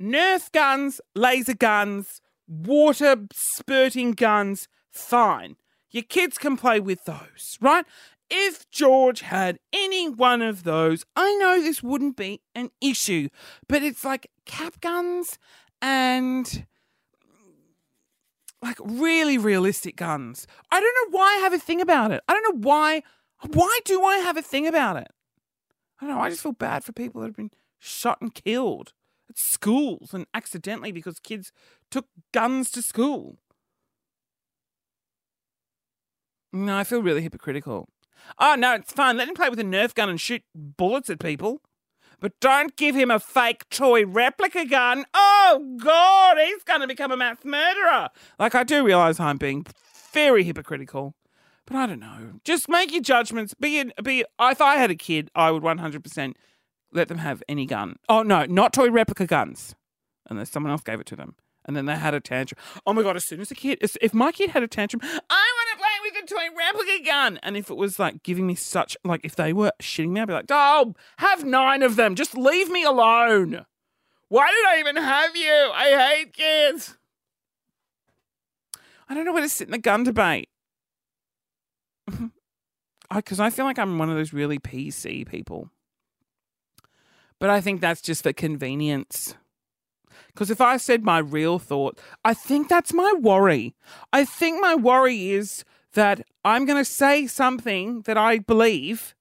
Nerf 0.00 0.50
guns, 0.50 1.00
laser 1.14 1.54
guns, 1.54 2.20
water 2.48 3.14
spurting 3.32 4.14
guns, 4.14 4.66
fine. 4.90 5.54
Your 5.92 6.02
kids 6.02 6.36
can 6.36 6.56
play 6.56 6.80
with 6.80 7.04
those, 7.04 7.56
right? 7.60 7.84
If 8.28 8.68
George 8.72 9.20
had 9.20 9.60
any 9.72 10.08
one 10.08 10.42
of 10.42 10.64
those, 10.64 11.04
I 11.14 11.32
know 11.36 11.62
this 11.62 11.80
wouldn't 11.80 12.16
be 12.16 12.40
an 12.56 12.70
issue, 12.80 13.28
but 13.68 13.84
it's 13.84 14.04
like 14.04 14.32
cap 14.46 14.80
guns 14.80 15.38
and 15.80 16.66
like 18.60 18.78
really 18.80 19.38
realistic 19.38 19.94
guns. 19.94 20.48
I 20.72 20.80
don't 20.80 21.12
know 21.12 21.16
why 21.16 21.36
I 21.36 21.40
have 21.44 21.52
a 21.52 21.58
thing 21.60 21.80
about 21.80 22.10
it. 22.10 22.20
I 22.26 22.32
don't 22.34 22.52
know 22.52 22.68
why. 22.68 23.04
Why 23.52 23.78
do 23.84 24.02
I 24.02 24.16
have 24.16 24.36
a 24.36 24.42
thing 24.42 24.66
about 24.66 24.96
it? 24.96 25.06
I 26.00 26.06
don't 26.08 26.16
know. 26.16 26.20
I 26.20 26.30
just 26.30 26.42
feel 26.42 26.50
bad 26.50 26.82
for 26.82 26.90
people 26.90 27.20
that 27.20 27.28
have 27.28 27.36
been 27.36 27.52
shot 27.82 28.20
and 28.20 28.32
killed 28.32 28.92
at 29.28 29.36
schools 29.36 30.14
and 30.14 30.26
accidentally 30.32 30.92
because 30.92 31.18
kids 31.18 31.52
took 31.90 32.06
guns 32.32 32.70
to 32.70 32.82
school. 32.82 33.38
No, 36.52 36.76
I 36.76 36.84
feel 36.84 37.02
really 37.02 37.22
hypocritical. 37.22 37.88
Oh, 38.38 38.54
no, 38.54 38.74
it's 38.74 38.92
fine. 38.92 39.16
Let 39.16 39.28
him 39.28 39.34
play 39.34 39.48
with 39.48 39.58
a 39.58 39.64
Nerf 39.64 39.94
gun 39.94 40.08
and 40.08 40.20
shoot 40.20 40.42
bullets 40.54 41.10
at 41.10 41.18
people. 41.18 41.60
But 42.20 42.38
don't 42.38 42.76
give 42.76 42.94
him 42.94 43.10
a 43.10 43.18
fake 43.18 43.68
toy 43.68 44.06
replica 44.06 44.64
gun. 44.64 45.04
Oh, 45.12 45.76
God, 45.82 46.36
he's 46.38 46.62
going 46.62 46.82
to 46.82 46.86
become 46.86 47.10
a 47.10 47.16
mass 47.16 47.38
murderer. 47.44 48.10
Like, 48.38 48.54
I 48.54 48.62
do 48.62 48.84
realise 48.84 49.18
I'm 49.18 49.38
being 49.38 49.66
very 50.12 50.44
hypocritical. 50.44 51.16
But 51.66 51.76
I 51.76 51.86
don't 51.86 52.00
know. 52.00 52.40
Just 52.44 52.68
make 52.68 52.92
your 52.92 53.02
judgments. 53.02 53.54
Be, 53.54 53.90
be. 54.04 54.24
If 54.40 54.60
I 54.60 54.76
had 54.76 54.90
a 54.90 54.94
kid, 54.94 55.30
I 55.34 55.50
would 55.50 55.62
100% 55.64 56.34
let 56.92 57.08
them 57.08 57.18
have 57.18 57.42
any 57.48 57.66
gun. 57.66 57.96
Oh, 58.08 58.22
no, 58.22 58.44
not 58.44 58.72
toy 58.72 58.90
replica 58.90 59.26
guns. 59.26 59.74
Unless 60.28 60.50
someone 60.50 60.70
else 60.70 60.82
gave 60.82 61.00
it 61.00 61.06
to 61.06 61.16
them. 61.16 61.34
And 61.64 61.76
then 61.76 61.86
they 61.86 61.94
had 61.94 62.14
a 62.14 62.20
tantrum. 62.20 62.58
Oh 62.86 62.92
my 62.92 63.02
God, 63.02 63.16
as 63.16 63.24
soon 63.24 63.40
as 63.40 63.50
a 63.50 63.54
kid, 63.54 63.78
if 63.80 64.12
my 64.12 64.32
kid 64.32 64.50
had 64.50 64.62
a 64.62 64.68
tantrum, 64.68 65.00
I 65.02 65.08
want 65.08 65.68
to 65.70 65.76
play 65.78 65.88
with 66.02 66.24
a 66.24 66.26
toy 66.26 66.56
replica 66.56 67.04
gun. 67.04 67.38
And 67.42 67.56
if 67.56 67.70
it 67.70 67.76
was 67.76 67.98
like 67.98 68.22
giving 68.22 68.46
me 68.46 68.54
such, 68.54 68.96
like 69.04 69.20
if 69.24 69.36
they 69.36 69.52
were 69.52 69.72
shitting 69.80 70.10
me, 70.10 70.20
I'd 70.20 70.28
be 70.28 70.34
like, 70.34 70.46
oh, 70.50 70.94
have 71.18 71.44
nine 71.44 71.82
of 71.82 71.96
them. 71.96 72.14
Just 72.14 72.36
leave 72.36 72.68
me 72.68 72.82
alone. 72.82 73.64
Why 74.28 74.50
did 74.50 74.66
I 74.66 74.80
even 74.80 74.96
have 74.96 75.36
you? 75.36 75.70
I 75.74 76.16
hate 76.16 76.32
kids. 76.32 76.96
I 79.08 79.14
don't 79.14 79.24
know 79.24 79.32
where 79.32 79.42
to 79.42 79.48
sit 79.48 79.68
in 79.68 79.72
the 79.72 79.78
gun 79.78 80.04
debate. 80.04 80.48
Because 83.14 83.40
I, 83.40 83.50
feel 83.50 83.66
like 83.66 83.78
I'm 83.78 83.98
one 83.98 84.08
of 84.08 84.16
those 84.16 84.32
really 84.32 84.58
PC 84.58 85.28
people. 85.28 85.68
But 87.42 87.50
I 87.50 87.60
think 87.60 87.80
that's 87.80 88.00
just 88.00 88.22
for 88.22 88.32
convenience. 88.32 89.34
Because 90.28 90.48
if 90.48 90.60
I 90.60 90.76
said 90.76 91.02
my 91.02 91.18
real 91.18 91.58
thought, 91.58 91.98
I 92.24 92.34
think 92.34 92.68
that's 92.68 92.94
my 92.94 93.12
worry. 93.18 93.74
I 94.12 94.24
think 94.24 94.60
my 94.60 94.76
worry 94.76 95.30
is 95.30 95.64
that 95.94 96.24
I'm 96.44 96.66
going 96.66 96.78
to 96.78 96.84
say 96.88 97.26
something 97.26 98.02
that 98.02 98.16
I 98.16 98.38
believe 98.38 99.16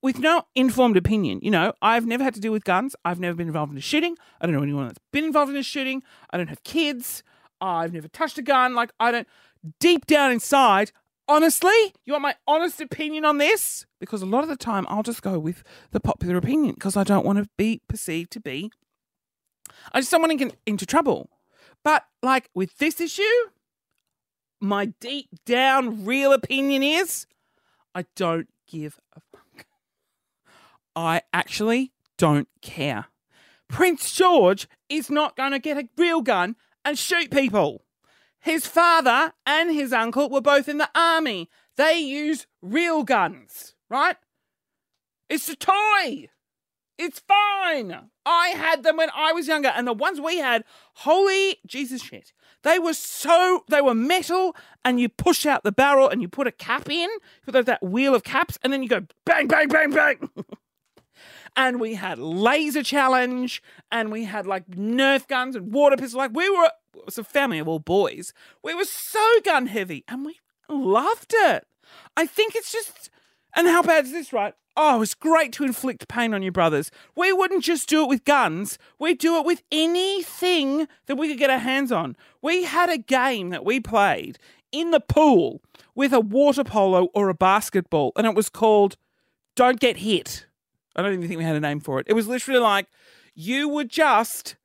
with 0.00 0.18
no 0.20 0.44
informed 0.54 0.96
opinion. 0.96 1.40
You 1.42 1.50
know, 1.50 1.74
I've 1.82 2.06
never 2.06 2.24
had 2.24 2.32
to 2.32 2.40
deal 2.40 2.52
with 2.52 2.64
guns. 2.64 2.96
I've 3.04 3.20
never 3.20 3.36
been 3.36 3.48
involved 3.48 3.72
in 3.72 3.78
a 3.78 3.82
shooting. 3.82 4.16
I 4.40 4.46
don't 4.46 4.54
know 4.54 4.62
anyone 4.62 4.86
that's 4.86 4.98
been 5.12 5.24
involved 5.24 5.50
in 5.50 5.58
a 5.58 5.62
shooting. 5.62 6.02
I 6.30 6.38
don't 6.38 6.48
have 6.48 6.64
kids. 6.64 7.22
I've 7.60 7.92
never 7.92 8.08
touched 8.08 8.38
a 8.38 8.42
gun. 8.42 8.74
Like, 8.74 8.90
I 8.98 9.10
don't. 9.10 9.28
Deep 9.80 10.06
down 10.06 10.32
inside, 10.32 10.92
honestly, 11.28 11.94
you 12.04 12.12
want 12.14 12.22
my 12.22 12.34
honest 12.46 12.80
opinion 12.80 13.24
on 13.24 13.38
this? 13.38 13.86
Because 14.00 14.22
a 14.22 14.26
lot 14.26 14.42
of 14.42 14.48
the 14.48 14.56
time, 14.56 14.86
I'll 14.88 15.02
just 15.02 15.22
go 15.22 15.38
with 15.38 15.62
the 15.92 16.00
popular 16.00 16.36
opinion 16.36 16.74
because 16.74 16.96
I 16.96 17.04
don't 17.04 17.24
want 17.24 17.38
to 17.38 17.48
be 17.56 17.80
perceived 17.88 18.30
to 18.32 18.40
be 18.40 18.70
I 19.92 20.00
just 20.00 20.10
don't 20.10 20.20
want 20.20 20.32
to 20.32 20.44
get 20.44 20.56
into 20.66 20.86
trouble. 20.86 21.30
But 21.84 22.04
like 22.22 22.50
with 22.54 22.78
this 22.78 23.00
issue, 23.00 23.22
my 24.60 24.86
deep 25.00 25.28
down 25.46 26.04
real 26.04 26.32
opinion 26.32 26.82
is 26.82 27.26
I 27.94 28.04
don't 28.16 28.48
give 28.66 28.98
a 29.16 29.20
fuck. 29.32 29.66
I 30.96 31.22
actually 31.32 31.92
don't 32.16 32.48
care. 32.60 33.06
Prince 33.68 34.12
George 34.12 34.66
is 34.88 35.10
not 35.10 35.36
going 35.36 35.52
to 35.52 35.58
get 35.58 35.76
a 35.76 35.88
real 35.96 36.22
gun 36.22 36.56
and 36.84 36.98
shoot 36.98 37.30
people. 37.30 37.82
His 38.40 38.66
father 38.66 39.32
and 39.44 39.72
his 39.72 39.92
uncle 39.92 40.28
were 40.28 40.40
both 40.40 40.68
in 40.68 40.78
the 40.78 40.90
army. 40.94 41.50
They 41.76 41.98
use 41.98 42.46
real 42.62 43.02
guns, 43.02 43.74
right? 43.90 44.16
It's 45.28 45.48
a 45.48 45.56
toy. 45.56 46.28
It's 46.98 47.20
fine. 47.20 48.10
I 48.26 48.48
had 48.48 48.82
them 48.82 48.96
when 48.96 49.10
I 49.14 49.32
was 49.32 49.46
younger, 49.46 49.68
and 49.68 49.86
the 49.86 49.92
ones 49.92 50.20
we 50.20 50.38
had, 50.38 50.64
holy 50.94 51.58
Jesus 51.66 52.02
shit. 52.02 52.32
They 52.64 52.80
were 52.80 52.94
so, 52.94 53.64
they 53.68 53.80
were 53.80 53.94
metal, 53.94 54.56
and 54.84 54.98
you 54.98 55.08
push 55.08 55.46
out 55.46 55.62
the 55.62 55.70
barrel 55.70 56.08
and 56.08 56.20
you 56.20 56.28
put 56.28 56.48
a 56.48 56.52
cap 56.52 56.90
in, 56.90 57.08
you 57.46 57.52
put 57.52 57.66
that 57.66 57.82
wheel 57.82 58.14
of 58.14 58.24
caps, 58.24 58.58
and 58.62 58.72
then 58.72 58.82
you 58.82 58.88
go 58.88 59.06
bang, 59.24 59.46
bang, 59.46 59.68
bang, 59.68 59.90
bang. 59.90 60.28
and 61.56 61.80
we 61.80 61.94
had 61.94 62.18
laser 62.18 62.82
challenge, 62.82 63.62
and 63.90 64.10
we 64.10 64.24
had 64.24 64.46
like 64.46 64.66
Nerf 64.70 65.26
guns 65.28 65.56
and 65.56 65.72
water 65.72 65.96
pistols. 65.96 66.18
Like 66.18 66.34
we 66.34 66.48
were, 66.50 66.70
it 66.94 67.04
was 67.06 67.18
a 67.18 67.24
family 67.24 67.58
of 67.58 67.68
all 67.68 67.78
boys. 67.78 68.32
We 68.62 68.74
were 68.74 68.84
so 68.84 69.26
gun 69.44 69.66
heavy, 69.66 70.04
and 70.08 70.24
we 70.24 70.38
loved 70.68 71.34
it. 71.34 71.66
I 72.16 72.26
think 72.26 72.54
it's 72.54 72.72
just, 72.72 73.10
and 73.54 73.66
how 73.66 73.82
bad 73.82 74.04
is 74.04 74.12
this, 74.12 74.32
right? 74.32 74.54
Oh, 74.76 75.02
it's 75.02 75.14
great 75.14 75.52
to 75.54 75.64
inflict 75.64 76.06
pain 76.06 76.32
on 76.32 76.42
your 76.42 76.52
brothers. 76.52 76.90
We 77.16 77.32
wouldn't 77.32 77.64
just 77.64 77.88
do 77.88 78.02
it 78.04 78.08
with 78.08 78.24
guns, 78.24 78.78
we'd 78.98 79.18
do 79.18 79.36
it 79.36 79.44
with 79.44 79.62
anything 79.72 80.86
that 81.06 81.16
we 81.16 81.28
could 81.28 81.38
get 81.38 81.50
our 81.50 81.58
hands 81.58 81.90
on. 81.90 82.16
We 82.42 82.64
had 82.64 82.88
a 82.88 82.98
game 82.98 83.50
that 83.50 83.64
we 83.64 83.80
played 83.80 84.38
in 84.70 84.90
the 84.90 85.00
pool 85.00 85.62
with 85.94 86.12
a 86.12 86.20
water 86.20 86.62
polo 86.62 87.08
or 87.14 87.28
a 87.28 87.34
basketball, 87.34 88.12
and 88.16 88.26
it 88.26 88.34
was 88.34 88.48
called 88.48 88.96
Don't 89.56 89.80
Get 89.80 89.98
Hit. 89.98 90.46
I 90.98 91.02
don't 91.02 91.12
even 91.14 91.28
think 91.28 91.38
we 91.38 91.44
had 91.44 91.54
a 91.54 91.60
name 91.60 91.78
for 91.78 92.00
it. 92.00 92.06
It 92.08 92.14
was 92.14 92.26
literally 92.26 92.58
like 92.58 92.88
you 93.32 93.68
would 93.68 93.88
just 93.88 94.56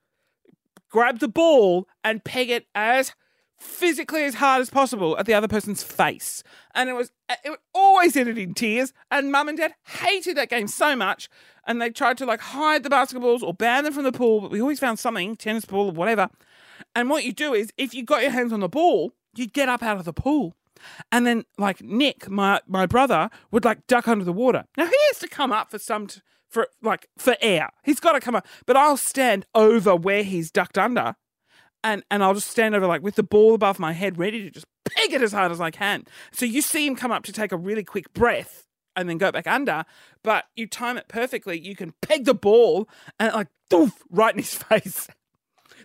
grab 0.90 1.20
the 1.20 1.28
ball 1.28 1.88
and 2.04 2.24
peg 2.24 2.50
it 2.50 2.66
as 2.74 3.14
physically 3.60 4.24
as 4.24 4.36
hard 4.36 4.60
as 4.60 4.72
possible 4.72 5.16
at 5.20 5.28
the 5.28 5.34
other 5.36 5.48
person's 5.48 5.84
face. 5.84 6.44
And 6.74 6.90
it 6.90 6.94
was 6.94 7.12
it 7.30 7.60
always 7.74 8.18
ended 8.18 8.40
in 8.40 8.56
tears. 8.56 8.94
And 9.12 9.32
mum 9.32 9.48
and 9.48 9.60
dad 9.60 9.76
hated 9.86 10.36
that 10.38 10.50
game 10.50 10.68
so 10.68 10.96
much. 10.96 11.30
And 11.68 11.80
they 11.80 11.92
tried 11.92 12.18
to 12.18 12.26
like 12.26 12.42
hide 12.42 12.82
the 12.82 12.90
basketballs 12.90 13.44
or 13.44 13.54
ban 13.54 13.84
them 13.84 13.94
from 13.94 14.04
the 14.04 14.12
pool, 14.12 14.42
but 14.42 14.50
we 14.50 14.60
always 14.60 14.80
found 14.80 14.98
something, 14.98 15.36
tennis 15.36 15.66
ball 15.66 15.90
or 15.90 15.94
whatever. 15.94 16.30
And 16.96 17.12
what 17.12 17.24
you 17.24 17.32
do 17.32 17.54
is 17.54 17.72
if 17.78 17.94
you 17.94 18.04
got 18.04 18.24
your 18.24 18.32
hands 18.32 18.52
on 18.52 18.60
the 18.60 18.68
ball, 18.68 19.14
you'd 19.36 19.54
get 19.54 19.70
up 19.70 19.84
out 19.84 19.98
of 19.98 20.06
the 20.06 20.14
pool. 20.14 20.56
And 21.12 21.26
then 21.26 21.46
like 21.58 21.82
Nick, 21.82 22.30
my 22.30 22.62
my 22.68 22.86
brother, 22.86 23.30
would 23.52 23.66
like 23.66 23.86
duck 23.88 24.08
under 24.08 24.26
the 24.26 24.34
water. 24.34 24.66
Now 24.78 24.86
he 24.86 24.98
has 25.08 25.20
to 25.20 25.28
come 25.28 25.52
up 25.52 25.72
for 25.72 25.80
some 25.80 26.08
t- 26.08 26.22
for 26.50 26.68
like 26.82 27.08
for 27.18 27.36
air. 27.42 27.70
He's 27.84 28.00
got 28.00 28.14
to 28.14 28.20
come 28.20 28.36
up, 28.36 28.46
but 28.66 28.78
I'll 28.78 28.98
stand 28.98 29.46
over 29.56 29.96
where 29.96 30.24
he's 30.24 30.52
ducked 30.52 30.78
under 30.78 31.16
and 31.84 32.04
and 32.10 32.24
I'll 32.24 32.34
just 32.34 32.50
stand 32.50 32.76
over 32.76 32.88
like 32.88 33.04
with 33.04 33.16
the 33.16 33.24
ball 33.24 33.54
above 33.54 33.80
my 33.80 33.92
head, 33.94 34.18
ready 34.18 34.44
to 34.44 34.50
just 34.50 34.66
peg 34.86 35.14
it 35.14 35.22
as 35.22 35.34
hard 35.34 35.52
as 35.52 35.62
I 35.62 35.72
can. 35.72 36.06
So 36.32 36.46
you 36.46 36.62
see 36.62 36.88
him 36.88 36.96
come 36.96 37.12
up 37.12 37.24
to 37.26 37.34
take 37.34 37.52
a 37.52 37.58
really 37.58 37.84
quick 37.84 38.14
breath 38.14 38.68
and 38.96 39.10
then 39.10 39.18
go 39.18 39.32
back 39.32 39.48
under, 39.48 39.84
but 40.24 40.46
you 40.56 40.68
time 40.68 40.98
it 40.98 41.08
perfectly. 41.08 41.60
You 41.60 41.76
can 41.76 41.94
peg 42.02 42.26
the 42.26 42.34
ball 42.34 42.88
and 43.20 43.34
like 43.34 43.48
doof 43.70 43.94
right 44.10 44.34
in 44.34 44.40
his 44.40 44.54
face. 44.64 45.08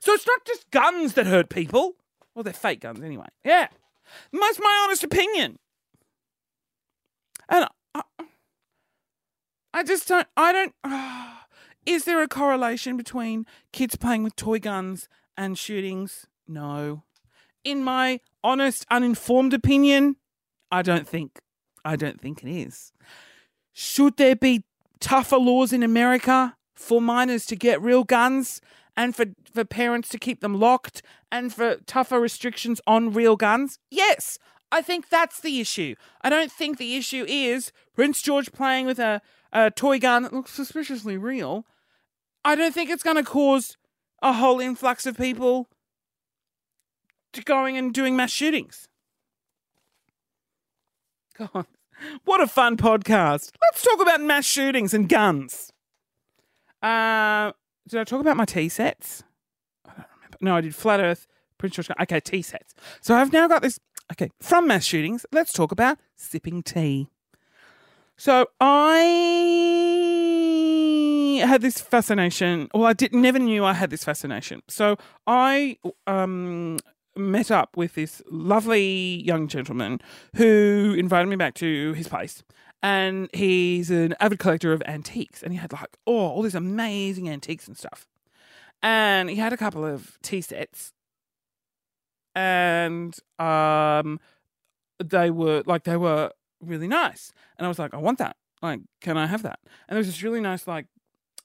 So 0.00 0.12
it's 0.12 0.26
not 0.26 0.44
just 0.44 0.70
guns 0.70 1.14
that 1.14 1.26
hurt 1.26 1.48
people. 1.48 1.94
Well, 2.34 2.44
they're 2.44 2.52
fake 2.52 2.80
guns 2.80 3.02
anyway. 3.02 3.26
Yeah, 3.44 3.68
that's 4.32 4.60
my 4.60 4.82
honest 4.84 5.04
opinion. 5.04 5.58
And 7.48 7.66
I, 7.94 8.02
I 9.72 9.82
just 9.82 10.08
don't. 10.08 10.26
I 10.36 10.52
don't. 10.52 10.74
Is 11.86 12.04
there 12.04 12.22
a 12.22 12.28
correlation 12.28 12.96
between 12.96 13.46
kids 13.72 13.96
playing 13.96 14.22
with 14.22 14.36
toy 14.36 14.58
guns 14.58 15.08
and 15.36 15.56
shootings? 15.56 16.26
No. 16.46 17.04
In 17.64 17.82
my 17.82 18.20
honest, 18.44 18.84
uninformed 18.90 19.54
opinion, 19.54 20.16
I 20.70 20.82
don't 20.82 21.08
think 21.08 21.40
I 21.84 21.96
don't 21.96 22.20
think 22.20 22.42
it 22.42 22.50
is. 22.50 22.92
Should 23.72 24.16
there 24.16 24.36
be 24.36 24.64
tougher 25.00 25.38
laws 25.38 25.72
in 25.72 25.82
America 25.82 26.56
for 26.74 27.00
minors 27.00 27.46
to 27.46 27.56
get 27.56 27.80
real 27.80 28.04
guns 28.04 28.60
and 28.98 29.14
for, 29.14 29.26
for 29.54 29.64
parents 29.64 30.08
to 30.08 30.18
keep 30.18 30.40
them 30.40 30.58
locked 30.58 31.02
and 31.30 31.54
for 31.54 31.76
tougher 31.86 32.18
restrictions 32.18 32.80
on 32.84 33.12
real 33.12 33.36
guns? 33.36 33.78
Yes. 33.90 34.38
I 34.72 34.82
think 34.82 35.08
that's 35.08 35.40
the 35.40 35.60
issue. 35.60 35.94
I 36.20 36.28
don't 36.28 36.50
think 36.50 36.76
the 36.76 36.96
issue 36.96 37.24
is 37.28 37.72
Prince 37.94 38.20
George 38.20 38.50
playing 38.52 38.86
with 38.86 38.98
a, 38.98 39.22
a 39.52 39.70
toy 39.70 40.00
gun 40.00 40.24
that 40.24 40.32
looks 40.32 40.50
suspiciously 40.50 41.16
real. 41.16 41.64
I 42.44 42.56
don't 42.56 42.74
think 42.74 42.90
it's 42.90 43.04
going 43.04 43.16
to 43.16 43.22
cause 43.22 43.76
a 44.20 44.32
whole 44.32 44.58
influx 44.58 45.06
of 45.06 45.16
people 45.16 45.68
to 47.32 47.42
going 47.42 47.78
and 47.78 47.94
doing 47.94 48.16
mass 48.16 48.32
shootings. 48.32 48.88
God, 51.38 51.66
what 52.24 52.40
a 52.40 52.48
fun 52.48 52.76
podcast. 52.76 53.52
Let's 53.62 53.82
talk 53.82 54.00
about 54.00 54.20
mass 54.20 54.44
shootings 54.44 54.92
and 54.92 55.08
guns. 55.08 55.72
Uh, 56.82 57.52
did 57.88 58.00
I 58.00 58.04
talk 58.04 58.20
about 58.20 58.36
my 58.36 58.44
tea 58.44 58.68
sets? 58.68 59.24
I 59.84 59.92
don't 59.92 60.06
remember. 60.16 60.38
No, 60.40 60.56
I 60.56 60.60
did 60.60 60.74
Flat 60.74 61.00
Earth, 61.00 61.26
Prince 61.56 61.76
George. 61.76 61.88
Okay, 62.00 62.20
tea 62.20 62.42
sets. 62.42 62.74
So 63.00 63.14
I've 63.14 63.32
now 63.32 63.48
got 63.48 63.62
this. 63.62 63.80
Okay, 64.12 64.30
from 64.40 64.66
mass 64.66 64.84
shootings, 64.84 65.26
let's 65.32 65.52
talk 65.52 65.72
about 65.72 65.98
sipping 66.16 66.62
tea. 66.62 67.08
So 68.16 68.46
I 68.60 69.04
had 71.46 71.60
this 71.62 71.80
fascination. 71.80 72.68
Well, 72.74 72.86
I 72.86 72.92
did 72.92 73.14
never 73.14 73.38
knew 73.38 73.64
I 73.64 73.74
had 73.74 73.90
this 73.90 74.02
fascination. 74.04 74.62
So 74.68 74.96
I 75.26 75.78
um, 76.06 76.78
met 77.16 77.50
up 77.50 77.76
with 77.76 77.94
this 77.94 78.22
lovely 78.30 79.22
young 79.22 79.46
gentleman 79.46 80.00
who 80.36 80.94
invited 80.98 81.28
me 81.28 81.36
back 81.36 81.54
to 81.54 81.92
his 81.92 82.08
place. 82.08 82.42
And 82.82 83.28
he's 83.32 83.90
an 83.90 84.14
avid 84.20 84.38
collector 84.38 84.72
of 84.72 84.82
antiques. 84.86 85.42
And 85.42 85.52
he 85.52 85.58
had 85.58 85.72
like, 85.72 85.96
oh, 86.06 86.28
all 86.28 86.42
these 86.42 86.54
amazing 86.54 87.28
antiques 87.28 87.66
and 87.66 87.76
stuff. 87.76 88.06
And 88.82 89.28
he 89.28 89.36
had 89.36 89.52
a 89.52 89.56
couple 89.56 89.84
of 89.84 90.18
tea 90.22 90.40
sets. 90.40 90.92
And 92.34 93.16
um, 93.38 94.20
they 95.02 95.30
were 95.30 95.64
like, 95.66 95.84
they 95.84 95.96
were 95.96 96.30
really 96.60 96.86
nice. 96.86 97.32
And 97.56 97.66
I 97.66 97.68
was 97.68 97.78
like, 97.78 97.94
I 97.94 97.98
want 97.98 98.18
that. 98.18 98.36
Like, 98.62 98.80
can 99.00 99.16
I 99.16 99.26
have 99.26 99.42
that? 99.42 99.58
And 99.88 99.96
there 99.96 99.98
was 99.98 100.06
this 100.06 100.22
really 100.22 100.40
nice, 100.40 100.66
like, 100.66 100.86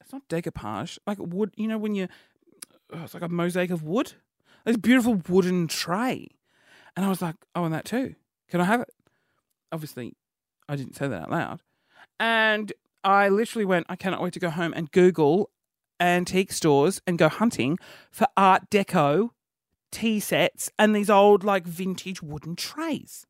it's 0.01 0.13
not 0.13 0.27
decoupage, 0.27 0.99
like 1.07 1.17
wood, 1.19 1.51
you 1.55 1.67
know, 1.67 1.77
when 1.77 1.95
you, 1.95 2.07
oh, 2.91 3.03
it's 3.03 3.13
like 3.13 3.23
a 3.23 3.29
mosaic 3.29 3.71
of 3.71 3.83
wood. 3.83 4.13
This 4.65 4.77
beautiful 4.77 5.21
wooden 5.27 5.67
tray. 5.67 6.27
And 6.95 7.05
I 7.05 7.09
was 7.09 7.21
like, 7.21 7.35
I 7.55 7.59
want 7.59 7.73
that 7.73 7.85
too. 7.85 8.15
Can 8.49 8.61
I 8.61 8.65
have 8.65 8.81
it? 8.81 8.89
Obviously, 9.71 10.13
I 10.73 10.75
didn't 10.75 10.95
say 10.95 11.07
that 11.07 11.21
out 11.23 11.31
loud. 11.31 11.61
And 12.19 12.73
I 13.03 13.29
literally 13.29 13.65
went, 13.65 13.85
I 13.89 13.95
cannot 13.95 14.21
wait 14.21 14.33
to 14.33 14.39
go 14.39 14.49
home 14.49 14.73
and 14.75 14.91
Google 14.91 15.49
antique 15.99 16.51
stores 16.51 17.01
and 17.05 17.17
go 17.17 17.29
hunting 17.29 17.77
for 18.11 18.27
Art 18.35 18.69
Deco 18.71 19.29
tea 19.91 20.19
sets 20.19 20.71
and 20.79 20.95
these 20.95 21.09
old, 21.09 21.43
like, 21.43 21.67
vintage 21.67 22.23
wooden 22.23 22.55
trays. 22.55 23.27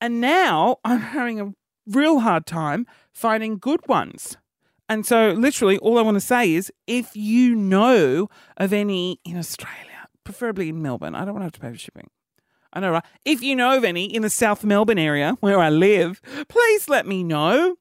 And 0.00 0.20
now 0.20 0.76
I'm 0.84 1.00
having 1.00 1.40
a 1.40 1.52
real 1.86 2.20
hard 2.20 2.46
time 2.46 2.86
finding 3.12 3.58
good 3.58 3.86
ones. 3.88 4.36
And 4.88 5.04
so, 5.04 5.30
literally, 5.30 5.78
all 5.78 5.98
I 5.98 6.02
want 6.02 6.14
to 6.14 6.20
say 6.20 6.52
is 6.52 6.70
if 6.86 7.16
you 7.16 7.56
know 7.56 8.28
of 8.56 8.72
any 8.72 9.18
in 9.24 9.36
Australia, 9.36 10.08
preferably 10.22 10.68
in 10.68 10.80
Melbourne, 10.80 11.16
I 11.16 11.24
don't 11.24 11.34
want 11.34 11.40
to 11.40 11.46
have 11.46 11.52
to 11.52 11.60
pay 11.60 11.72
for 11.72 11.78
shipping. 11.78 12.08
I 12.76 12.80
know, 12.80 12.90
right? 12.90 13.04
If 13.24 13.42
you 13.42 13.56
know 13.56 13.74
of 13.74 13.84
any 13.84 14.04
in 14.04 14.20
the 14.20 14.28
South 14.28 14.62
Melbourne 14.62 14.98
area 14.98 15.38
where 15.40 15.58
I 15.58 15.70
live, 15.70 16.20
please 16.46 16.90
let 16.90 17.06
me 17.06 17.24
know. 17.24 17.76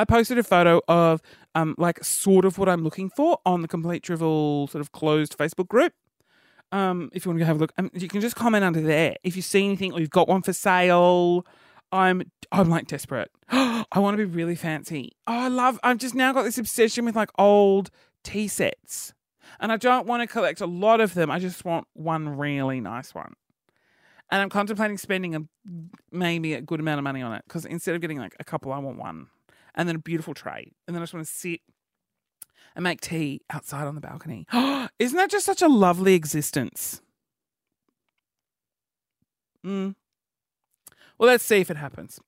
I 0.00 0.04
posted 0.04 0.36
a 0.36 0.42
photo 0.42 0.80
of 0.88 1.22
um 1.54 1.76
like 1.78 2.02
sort 2.02 2.44
of 2.44 2.58
what 2.58 2.68
I'm 2.68 2.82
looking 2.82 3.08
for 3.08 3.38
on 3.46 3.62
the 3.62 3.68
Complete 3.68 4.02
Drivel 4.02 4.68
sort 4.68 4.80
of 4.80 4.90
closed 4.90 5.38
Facebook 5.38 5.68
group. 5.68 5.92
Um, 6.72 7.08
if 7.12 7.24
you 7.24 7.30
want 7.30 7.38
to 7.38 7.44
go 7.44 7.46
have 7.46 7.56
a 7.56 7.60
look, 7.60 7.72
um, 7.78 7.88
you 7.94 8.08
can 8.08 8.20
just 8.20 8.34
comment 8.34 8.64
under 8.64 8.80
there 8.80 9.14
if 9.22 9.36
you 9.36 9.42
see 9.42 9.64
anything 9.64 9.92
or 9.92 10.00
you've 10.00 10.10
got 10.10 10.26
one 10.26 10.42
for 10.42 10.52
sale. 10.52 11.46
I'm 11.92 12.22
I'm 12.50 12.68
like 12.68 12.88
desperate. 12.88 13.30
I 13.48 13.86
want 13.94 14.16
to 14.18 14.26
be 14.26 14.32
really 14.32 14.56
fancy. 14.56 15.12
Oh, 15.28 15.38
I 15.38 15.48
love. 15.48 15.78
I've 15.84 15.98
just 15.98 16.16
now 16.16 16.32
got 16.32 16.42
this 16.42 16.58
obsession 16.58 17.04
with 17.04 17.14
like 17.14 17.30
old 17.38 17.90
tea 18.24 18.48
sets, 18.48 19.14
and 19.60 19.70
I 19.70 19.76
don't 19.76 20.08
want 20.08 20.22
to 20.22 20.26
collect 20.26 20.60
a 20.60 20.66
lot 20.66 21.00
of 21.00 21.14
them. 21.14 21.30
I 21.30 21.38
just 21.38 21.64
want 21.64 21.86
one 21.92 22.28
really 22.28 22.80
nice 22.80 23.14
one. 23.14 23.34
And 24.30 24.40
I'm 24.40 24.48
contemplating 24.48 24.96
spending 24.96 25.34
a 25.34 25.40
maybe 26.12 26.54
a 26.54 26.60
good 26.60 26.80
amount 26.80 26.98
of 26.98 27.04
money 27.04 27.20
on 27.20 27.32
it 27.32 27.42
because 27.46 27.64
instead 27.64 27.94
of 27.94 28.00
getting 28.00 28.18
like 28.18 28.36
a 28.38 28.44
couple, 28.44 28.72
I 28.72 28.78
want 28.78 28.98
one, 28.98 29.26
and 29.74 29.88
then 29.88 29.96
a 29.96 29.98
beautiful 30.00 30.34
tray, 30.34 30.72
and 30.86 30.94
then 30.94 31.02
I 31.02 31.04
just 31.04 31.14
want 31.14 31.26
to 31.26 31.32
sit 31.32 31.60
and 32.76 32.84
make 32.84 33.00
tea 33.00 33.40
outside 33.50 33.86
on 33.86 33.94
the 33.94 34.00
balcony. 34.00 34.46
Isn't 34.98 35.16
that 35.16 35.30
just 35.30 35.46
such 35.46 35.62
a 35.62 35.68
lovely 35.68 36.14
existence? 36.14 37.02
Mm. 39.66 39.94
Well, 41.18 41.28
let's 41.28 41.44
see 41.44 41.60
if 41.60 41.70
it 41.70 41.76
happens. 41.76 42.20